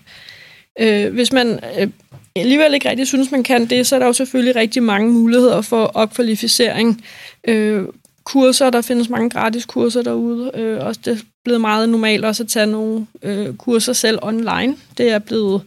Øh, 0.79 1.13
hvis 1.13 1.31
man 1.31 1.59
øh, 1.79 1.87
alligevel 2.35 2.73
ikke 2.73 2.89
rigtig 2.89 3.07
synes, 3.07 3.31
man 3.31 3.43
kan 3.43 3.65
det, 3.65 3.87
så 3.87 3.95
er 3.95 3.99
der 3.99 4.05
jo 4.05 4.13
selvfølgelig 4.13 4.55
rigtig 4.55 4.83
mange 4.83 5.11
muligheder 5.11 5.61
for 5.61 5.85
opkvalificering. 5.85 7.03
Øh, 7.47 7.83
kurser, 8.23 8.69
der 8.69 8.81
findes 8.81 9.09
mange 9.09 9.29
gratis 9.29 9.65
kurser 9.65 10.01
derude, 10.01 10.51
øh, 10.53 10.85
også 10.85 11.01
det 11.05 11.25
blevet 11.43 11.61
meget 11.61 11.89
normalt 11.89 12.25
også 12.25 12.43
at 12.43 12.49
tage 12.49 12.65
nogle 12.65 13.07
øh, 13.23 13.55
kurser 13.55 13.93
selv 13.93 14.19
online. 14.21 14.75
Det 14.97 15.11
er 15.11 15.19
blevet 15.19 15.61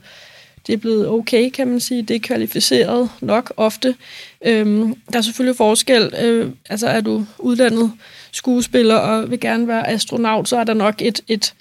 det 0.67 0.73
er 0.73 0.77
blevet 0.77 1.09
okay, 1.09 1.51
kan 1.51 1.69
man 1.69 1.81
sige. 1.81 2.03
Det 2.03 2.17
er 2.17 2.21
kvalificeret 2.21 3.11
nok 3.21 3.53
ofte. 3.57 3.95
Øhm, 4.45 4.95
der 5.13 5.19
er 5.19 5.23
selvfølgelig 5.23 5.57
forskel. 5.57 6.15
Øh, 6.23 6.51
altså 6.71 6.87
er 6.87 7.01
du 7.01 7.27
uddannet 7.39 7.93
skuespiller 8.33 8.97
og 8.97 9.31
vil 9.31 9.41
gerne 9.41 9.69
være 9.69 9.89
astronaut, 9.89 10.49
så 10.49 10.57
er 10.57 10.65
der 10.65 10.75
nok 10.75 10.95
et, 11.03 11.21
et 11.29 11.55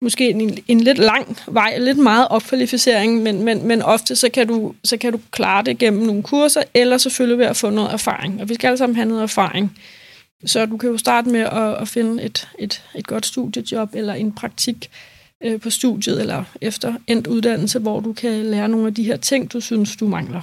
måske 0.00 0.30
en, 0.30 0.58
en 0.68 0.80
lidt 0.80 0.98
lang 0.98 1.38
vej, 1.48 1.78
lidt 1.78 1.98
meget 1.98 2.28
opkvalificering, 2.28 3.22
men, 3.22 3.42
men, 3.42 3.66
men 3.66 3.82
ofte 3.82 4.16
så 4.16 4.28
kan, 4.28 4.46
du, 4.46 4.74
så 4.84 4.96
kan 4.96 5.12
du 5.12 5.20
klare 5.30 5.64
det 5.64 5.78
gennem 5.78 6.02
nogle 6.02 6.22
kurser, 6.22 6.62
eller 6.74 6.98
selvfølgelig 6.98 7.38
ved 7.38 7.46
at 7.46 7.56
få 7.56 7.70
noget 7.70 7.92
erfaring. 7.92 8.40
Og 8.40 8.48
vi 8.48 8.54
skal 8.54 8.66
alle 8.66 8.78
sammen 8.78 8.96
have 8.96 9.08
noget 9.08 9.22
erfaring. 9.22 9.78
Så 10.46 10.66
du 10.66 10.76
kan 10.76 10.90
jo 10.90 10.98
starte 10.98 11.28
med 11.28 11.40
at, 11.40 11.74
at 11.74 11.88
finde 11.88 12.22
et, 12.22 12.48
et, 12.58 12.82
et 12.94 13.06
godt 13.06 13.26
studiejob 13.26 13.94
eller 13.94 14.14
en 14.14 14.32
praktik 14.32 14.90
øh, 15.44 15.60
på 15.60 15.70
studiet 15.70 16.20
eller 16.20 16.44
efter 16.60 16.94
endt 17.06 17.26
uddannelse, 17.26 17.78
hvor 17.78 18.00
du 18.00 18.12
kan 18.12 18.46
lære 18.46 18.68
nogle 18.68 18.86
af 18.86 18.94
de 18.94 19.04
her 19.04 19.16
ting, 19.16 19.52
du 19.52 19.60
synes, 19.60 19.96
du 19.96 20.08
mangler. 20.08 20.40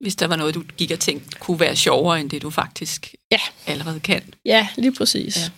Hvis 0.00 0.16
der 0.16 0.26
var 0.26 0.36
noget, 0.36 0.54
du 0.54 0.62
gik 0.76 0.90
og 0.90 1.00
tænkte, 1.00 1.38
kunne 1.38 1.60
være 1.60 1.76
sjovere, 1.76 2.20
end 2.20 2.30
det 2.30 2.42
du 2.42 2.50
faktisk 2.50 3.14
ja. 3.30 3.40
allerede 3.66 4.00
kan. 4.00 4.22
Ja, 4.44 4.68
lige 4.76 4.92
præcis. 4.92 5.36
Ja. 5.36 5.50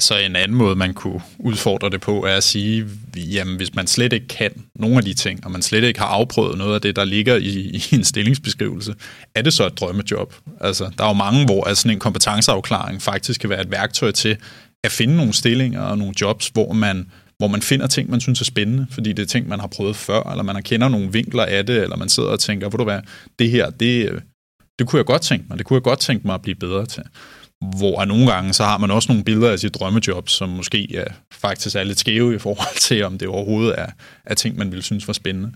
Så 0.00 0.18
en 0.18 0.36
anden 0.36 0.56
måde, 0.56 0.76
man 0.76 0.94
kunne 0.94 1.20
udfordre 1.38 1.90
det 1.90 2.00
på, 2.00 2.24
er 2.24 2.36
at 2.36 2.44
sige, 2.44 2.86
jamen 3.16 3.56
hvis 3.56 3.74
man 3.74 3.86
slet 3.86 4.12
ikke 4.12 4.28
kan 4.28 4.50
nogle 4.74 4.96
af 4.96 5.04
de 5.04 5.14
ting, 5.14 5.44
og 5.44 5.50
man 5.50 5.62
slet 5.62 5.84
ikke 5.84 6.00
har 6.00 6.06
afprøvet 6.06 6.58
noget 6.58 6.74
af 6.74 6.80
det, 6.80 6.96
der 6.96 7.04
ligger 7.04 7.36
i, 7.36 7.58
i 7.58 7.82
en 7.92 8.04
stillingsbeskrivelse, 8.04 8.94
er 9.34 9.42
det 9.42 9.52
så 9.52 9.66
et 9.66 9.80
drømmejob? 9.80 10.34
Altså, 10.60 10.90
der 10.98 11.04
er 11.04 11.08
jo 11.08 11.14
mange, 11.14 11.44
hvor 11.44 11.64
altså, 11.64 11.82
sådan 11.82 11.96
en 11.96 12.00
kompetenceafklaring 12.00 13.02
faktisk 13.02 13.40
kan 13.40 13.50
være 13.50 13.60
et 13.60 13.70
værktøj 13.70 14.10
til 14.10 14.36
at 14.84 14.92
finde 14.92 15.16
nogle 15.16 15.32
stillinger 15.32 15.82
og 15.82 15.98
nogle 15.98 16.14
jobs, 16.20 16.48
hvor 16.48 16.72
man 16.72 17.10
hvor 17.38 17.48
man 17.48 17.62
finder 17.62 17.86
ting, 17.86 18.10
man 18.10 18.20
synes 18.20 18.40
er 18.40 18.44
spændende, 18.44 18.86
fordi 18.90 19.12
det 19.12 19.22
er 19.22 19.26
ting, 19.26 19.48
man 19.48 19.60
har 19.60 19.66
prøvet 19.66 19.96
før, 19.96 20.30
eller 20.30 20.42
man 20.42 20.54
har 20.54 20.62
kender 20.62 20.88
nogle 20.88 21.12
vinkler 21.12 21.44
af 21.44 21.66
det, 21.66 21.82
eller 21.82 21.96
man 21.96 22.08
sidder 22.08 22.28
og 22.28 22.40
tænker, 22.40 22.68
hvor 22.68 22.76
du 22.76 22.84
hvad, 22.84 23.00
det 23.38 23.50
her, 23.50 23.70
det, 23.70 24.22
det 24.78 24.86
kunne 24.86 24.98
jeg 24.98 25.06
godt 25.06 25.22
tænke 25.22 25.46
mig, 25.48 25.58
det 25.58 25.66
kunne 25.66 25.74
jeg 25.74 25.82
godt 25.82 25.98
tænke 25.98 26.26
mig 26.26 26.34
at 26.34 26.42
blive 26.42 26.54
bedre 26.54 26.86
til. 26.86 27.02
Hvor 27.78 28.04
nogle 28.04 28.32
gange, 28.32 28.52
så 28.52 28.64
har 28.64 28.78
man 28.78 28.90
også 28.90 29.08
nogle 29.12 29.24
billeder 29.24 29.52
af 29.52 29.58
sit 29.58 29.74
drømmejob, 29.74 30.28
som 30.28 30.48
måske 30.48 30.88
ja, 30.90 31.04
faktisk 31.32 31.76
er 31.76 31.84
lidt 31.84 31.98
skæve 31.98 32.34
i 32.34 32.38
forhold 32.38 32.78
til, 32.80 33.04
om 33.04 33.18
det 33.18 33.28
overhovedet 33.28 33.74
er, 33.78 33.86
er 34.24 34.34
ting, 34.34 34.56
man 34.56 34.70
ville 34.70 34.82
synes 34.82 35.06
var 35.06 35.12
spændende. 35.12 35.52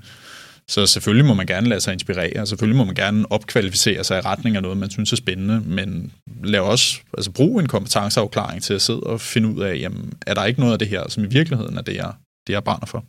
Så 0.69 0.87
selvfølgelig 0.87 1.25
må 1.25 1.35
man 1.35 1.47
gerne 1.47 1.69
lade 1.69 1.81
sig 1.81 1.93
inspirere, 1.93 2.41
og 2.41 2.49
selvfølgelig 2.49 2.77
må 2.77 2.85
man 2.85 2.95
gerne 2.95 3.33
opkvalificere 3.33 4.05
sig 4.05 4.19
i 4.19 4.21
retning 4.21 4.57
af 4.57 4.63
noget, 4.63 4.79
man 4.79 4.91
synes 4.91 5.13
er 5.13 5.17
spændende, 5.17 5.61
men 5.61 6.13
lad 6.45 6.61
også 6.61 6.99
altså 7.17 7.31
brug 7.31 7.61
en 7.61 7.69
kompetenceafklaring 7.69 8.63
til 8.63 8.75
at 8.75 8.83
sidde 8.83 9.01
og 9.01 9.21
finde 9.21 9.49
ud 9.49 9.63
af, 9.63 9.79
jamen, 9.81 10.13
er 10.27 10.35
der 10.35 10.45
ikke 10.45 10.61
noget 10.61 10.73
af 10.73 10.79
det 10.79 10.89
her, 10.89 11.09
som 11.09 11.25
i 11.25 11.27
virkeligheden 11.27 11.79
er 11.79 11.83
det, 11.83 11.95
jeg, 11.97 12.13
det, 12.47 12.53
jeg 12.53 12.65
brænder 12.65 12.87
for? 12.87 13.05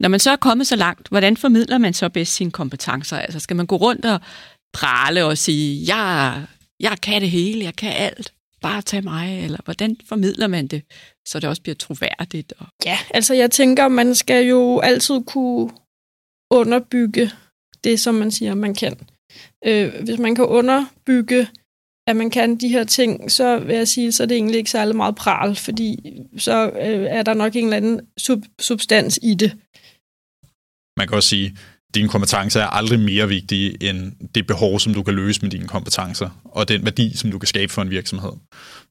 Når 0.00 0.08
man 0.08 0.20
så 0.20 0.30
er 0.30 0.36
kommet 0.36 0.66
så 0.66 0.76
langt, 0.76 1.08
hvordan 1.08 1.36
formidler 1.36 1.78
man 1.78 1.94
så 1.94 2.08
bedst 2.08 2.34
sine 2.34 2.50
kompetencer? 2.50 3.18
Altså 3.18 3.38
skal 3.38 3.56
man 3.56 3.66
gå 3.66 3.76
rundt 3.76 4.04
og 4.04 4.20
prale 4.72 5.24
og 5.24 5.38
sige, 5.38 5.96
jeg, 5.96 6.42
jeg 6.80 6.98
kan 7.02 7.22
det 7.22 7.30
hele, 7.30 7.64
jeg 7.64 7.76
kan 7.76 7.92
alt, 7.92 8.32
bare 8.62 8.82
tag 8.82 9.04
mig, 9.04 9.44
eller 9.44 9.58
hvordan 9.64 9.96
formidler 10.08 10.46
man 10.46 10.66
det, 10.66 10.82
så 11.28 11.40
det 11.40 11.48
også 11.48 11.62
bliver 11.62 11.74
troværdigt? 11.74 12.52
Og... 12.58 12.66
Ja, 12.84 12.98
altså 13.10 13.34
jeg 13.34 13.50
tænker, 13.50 13.88
man 13.88 14.14
skal 14.14 14.46
jo 14.46 14.80
altid 14.80 15.24
kunne 15.26 15.70
underbygge 16.50 17.30
det, 17.84 18.00
som 18.00 18.14
man 18.14 18.30
siger, 18.30 18.54
man 18.54 18.74
kan. 18.74 18.96
Øh, 19.66 20.04
hvis 20.04 20.18
man 20.18 20.34
kan 20.34 20.44
underbygge, 20.44 21.48
at 22.08 22.16
man 22.16 22.30
kan 22.30 22.56
de 22.56 22.68
her 22.68 22.84
ting, 22.84 23.30
så 23.30 23.58
vil 23.58 23.76
jeg 23.76 23.88
sige, 23.88 24.12
så 24.12 24.22
er 24.22 24.26
det 24.26 24.36
egentlig 24.36 24.58
ikke 24.58 24.70
særlig 24.70 24.96
meget 24.96 25.16
pral, 25.16 25.56
fordi 25.56 25.98
så 26.38 26.70
øh, 26.70 27.06
er 27.18 27.22
der 27.22 27.34
nok 27.34 27.56
en 27.56 27.64
eller 27.64 27.76
anden 27.76 28.00
sub- 28.20 28.54
substans 28.58 29.18
i 29.22 29.34
det. 29.34 29.50
Man 30.98 31.08
kan 31.08 31.16
også 31.16 31.28
sige, 31.28 31.56
dine 31.94 32.08
kompetencer 32.08 32.60
er 32.60 32.66
aldrig 32.66 33.00
mere 33.00 33.28
vigtige 33.28 33.88
end 33.90 34.12
det 34.34 34.46
behov, 34.46 34.80
som 34.80 34.94
du 34.94 35.02
kan 35.02 35.14
løse 35.14 35.42
med 35.42 35.50
dine 35.50 35.68
kompetencer, 35.68 36.28
og 36.44 36.68
den 36.68 36.84
værdi, 36.84 37.16
som 37.16 37.30
du 37.30 37.38
kan 37.38 37.46
skabe 37.46 37.72
for 37.72 37.82
en 37.82 37.90
virksomhed. 37.90 38.32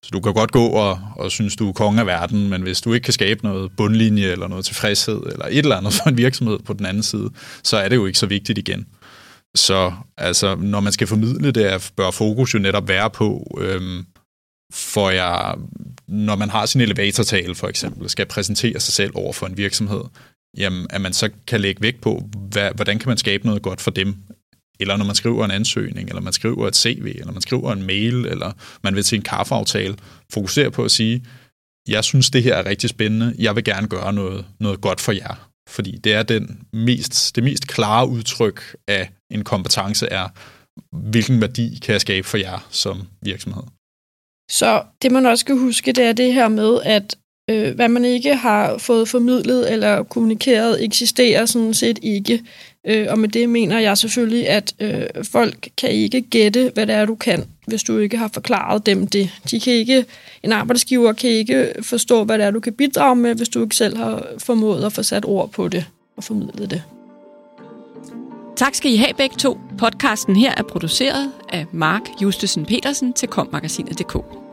Så 0.04 0.10
du 0.14 0.20
kan 0.20 0.34
godt 0.34 0.52
gå 0.52 0.68
og, 0.68 1.00
og 1.16 1.32
synes, 1.32 1.56
du 1.56 1.70
er 1.70 1.74
konge 1.74 2.00
af 2.00 2.08
verden, 2.08 2.50
men 2.50 2.62
hvis 2.62 2.82
du 2.82 2.94
ikke 2.94 3.04
kan 3.04 3.14
skabe 3.14 3.44
noget 3.44 3.72
bundlinje 3.78 4.26
eller 4.26 4.48
noget 4.48 4.66
tilfredshed 4.66 5.22
eller 5.32 5.46
et 5.46 5.58
eller 5.58 5.76
andet 5.76 5.94
for 5.94 6.10
en 6.10 6.18
virksomhed 6.18 6.60
på 6.60 6.74
den 6.74 6.86
anden 6.86 7.04
side, 7.04 7.30
så 7.64 7.78
er 7.78 7.90
det 7.90 7.96
jo 7.96 8.06
ikke 8.06 8.20
så 8.20 8.26
vigtigt 8.26 8.58
igen. 8.58 8.86
Så 9.56 9.94
altså, 10.18 10.56
når 10.56 10.80
man 10.80 10.94
skal 10.94 11.08
formidle 11.08 11.52
det, 11.52 11.92
bør 11.96 12.12
fokus 12.12 12.54
jo 12.54 12.60
netop 12.60 12.88
være 12.88 13.10
på, 13.10 13.58
øhm, 13.62 14.06
for 14.74 15.10
jeg, 15.10 15.56
når 16.08 16.36
man 16.36 16.50
har 16.50 16.66
sin 16.66 16.82
elevatortale 16.82 17.56
for 17.56 17.68
eksempel, 17.68 18.10
skal 18.10 18.26
præsentere 18.26 18.80
sig 18.80 18.94
selv 18.94 19.12
over 19.16 19.34
for 19.34 19.46
en 19.46 19.58
virksomhed, 19.58 20.02
jamen, 20.58 20.88
at 20.90 21.02
man 21.02 21.14
så 21.14 21.30
kan 21.48 21.62
lægge 21.62 21.82
vægt 21.82 22.02
på, 22.02 22.30
hvad, 22.52 22.72
hvordan 22.76 23.00
kan 23.00 23.10
man 23.10 23.18
skabe 23.18 23.46
noget 23.46 23.62
godt 23.62 23.82
for 23.82 23.92
dem, 23.92 24.16
eller 24.80 24.98
når 24.98 25.06
man 25.06 25.16
skriver 25.16 25.46
en 25.46 25.52
ansøgning, 25.52 26.10
eller 26.10 26.22
man 26.22 26.34
skriver 26.34 26.68
et 26.68 26.76
CV, 26.76 27.16
eller 27.20 27.32
man 27.32 27.42
skriver 27.42 27.74
en 27.74 27.84
mail, 27.84 28.26
eller 28.26 28.52
man 28.84 28.96
vil 28.96 29.04
til 29.04 29.16
en 29.16 29.22
kaffeaftale, 29.22 29.96
fokusere 30.34 30.72
på 30.72 30.84
at 30.84 30.92
sige, 30.92 31.26
jeg 31.88 32.04
synes, 32.04 32.30
det 32.30 32.44
her 32.44 32.56
er 32.56 32.66
rigtig 32.66 32.90
spændende, 32.90 33.36
jeg 33.40 33.56
vil 33.56 33.64
gerne 33.64 33.88
gøre 33.88 34.14
noget, 34.14 34.46
noget 34.60 34.82
godt 34.82 35.02
for 35.02 35.12
jer. 35.12 35.50
Fordi 35.70 35.98
det 35.98 36.14
er 36.14 36.24
den 36.24 36.68
mest, 36.74 37.36
det 37.36 37.44
mest 37.44 37.68
klare 37.68 38.10
udtryk 38.10 38.76
af 38.88 39.12
en 39.32 39.44
kompetence 39.44 40.08
er, 40.08 40.28
hvilken 41.10 41.42
værdi 41.42 41.80
kan 41.82 41.94
jeg 41.94 42.02
skabe 42.02 42.28
for 42.28 42.38
jer 42.38 42.68
som 42.70 43.08
virksomhed. 43.22 43.64
Så 44.52 44.84
det 45.02 45.12
man 45.12 45.26
også 45.26 45.42
skal 45.42 45.58
huske, 45.58 45.92
det 45.92 46.04
er 46.04 46.14
det 46.14 46.34
her 46.34 46.48
med, 46.48 46.80
at 46.84 47.16
øh, 47.50 47.76
hvad 47.76 47.90
man 47.90 48.06
ikke 48.06 48.36
har 48.36 48.78
fået 48.78 49.10
formidlet 49.10 49.74
eller 49.74 50.04
kommunikeret, 50.04 50.84
eksisterer 50.84 51.46
sådan 51.46 51.74
set 51.74 52.00
ikke. 52.02 52.42
Øh, 52.88 53.08
og 53.10 53.20
med 53.20 53.30
det 53.30 53.50
mener 53.50 53.80
jeg 53.80 53.98
selvfølgelig, 53.98 54.50
at 54.50 54.74
øh, 54.80 55.04
folk 55.24 55.70
kan 55.78 55.90
ikke 55.90 56.22
gætte, 56.22 56.72
hvad 56.74 56.88
det 56.88 56.96
er, 56.96 57.06
du 57.06 57.16
kan, 57.16 57.44
hvis 57.68 57.84
du 57.84 57.98
ikke 57.98 58.18
har 58.18 58.30
forklaret 58.34 58.86
dem 58.86 59.08
det. 59.08 59.30
De 59.52 59.60
kan 59.60 59.74
ikke, 59.74 60.06
en 60.44 60.52
arbejdsgiver 60.52 61.14
kan 61.14 61.30
ikke 61.30 61.74
forstå, 61.82 62.24
hvad 62.24 62.38
det 62.38 62.46
er, 62.46 62.52
du 62.52 62.60
kan 62.60 62.74
bidrage 62.74 63.16
med, 63.16 63.36
hvis 63.36 63.50
du 63.50 63.64
ikke 63.64 63.76
selv 63.76 63.98
har 63.98 64.28
formået 64.38 64.86
at 64.86 64.94
få 64.94 65.04
sat 65.04 65.26
ord 65.26 65.52
på 65.52 65.68
det 65.68 65.86
og 66.18 66.24
formidlet 66.24 66.70
det. 66.70 66.84
Tak 68.56 68.76
skal 68.76 68.92
I 68.92 68.96
have 68.96 69.14
begge 69.18 69.36
to. 69.36 69.60
Podcasten 69.78 70.36
her 70.36 70.54
er 70.58 70.64
produceret 70.64 71.32
af 71.50 71.66
Mark 71.72 72.02
Justesen 72.22 72.66
Petersen 72.66 73.14
til 73.14 73.28
kommagasinet.dk. 73.28 74.45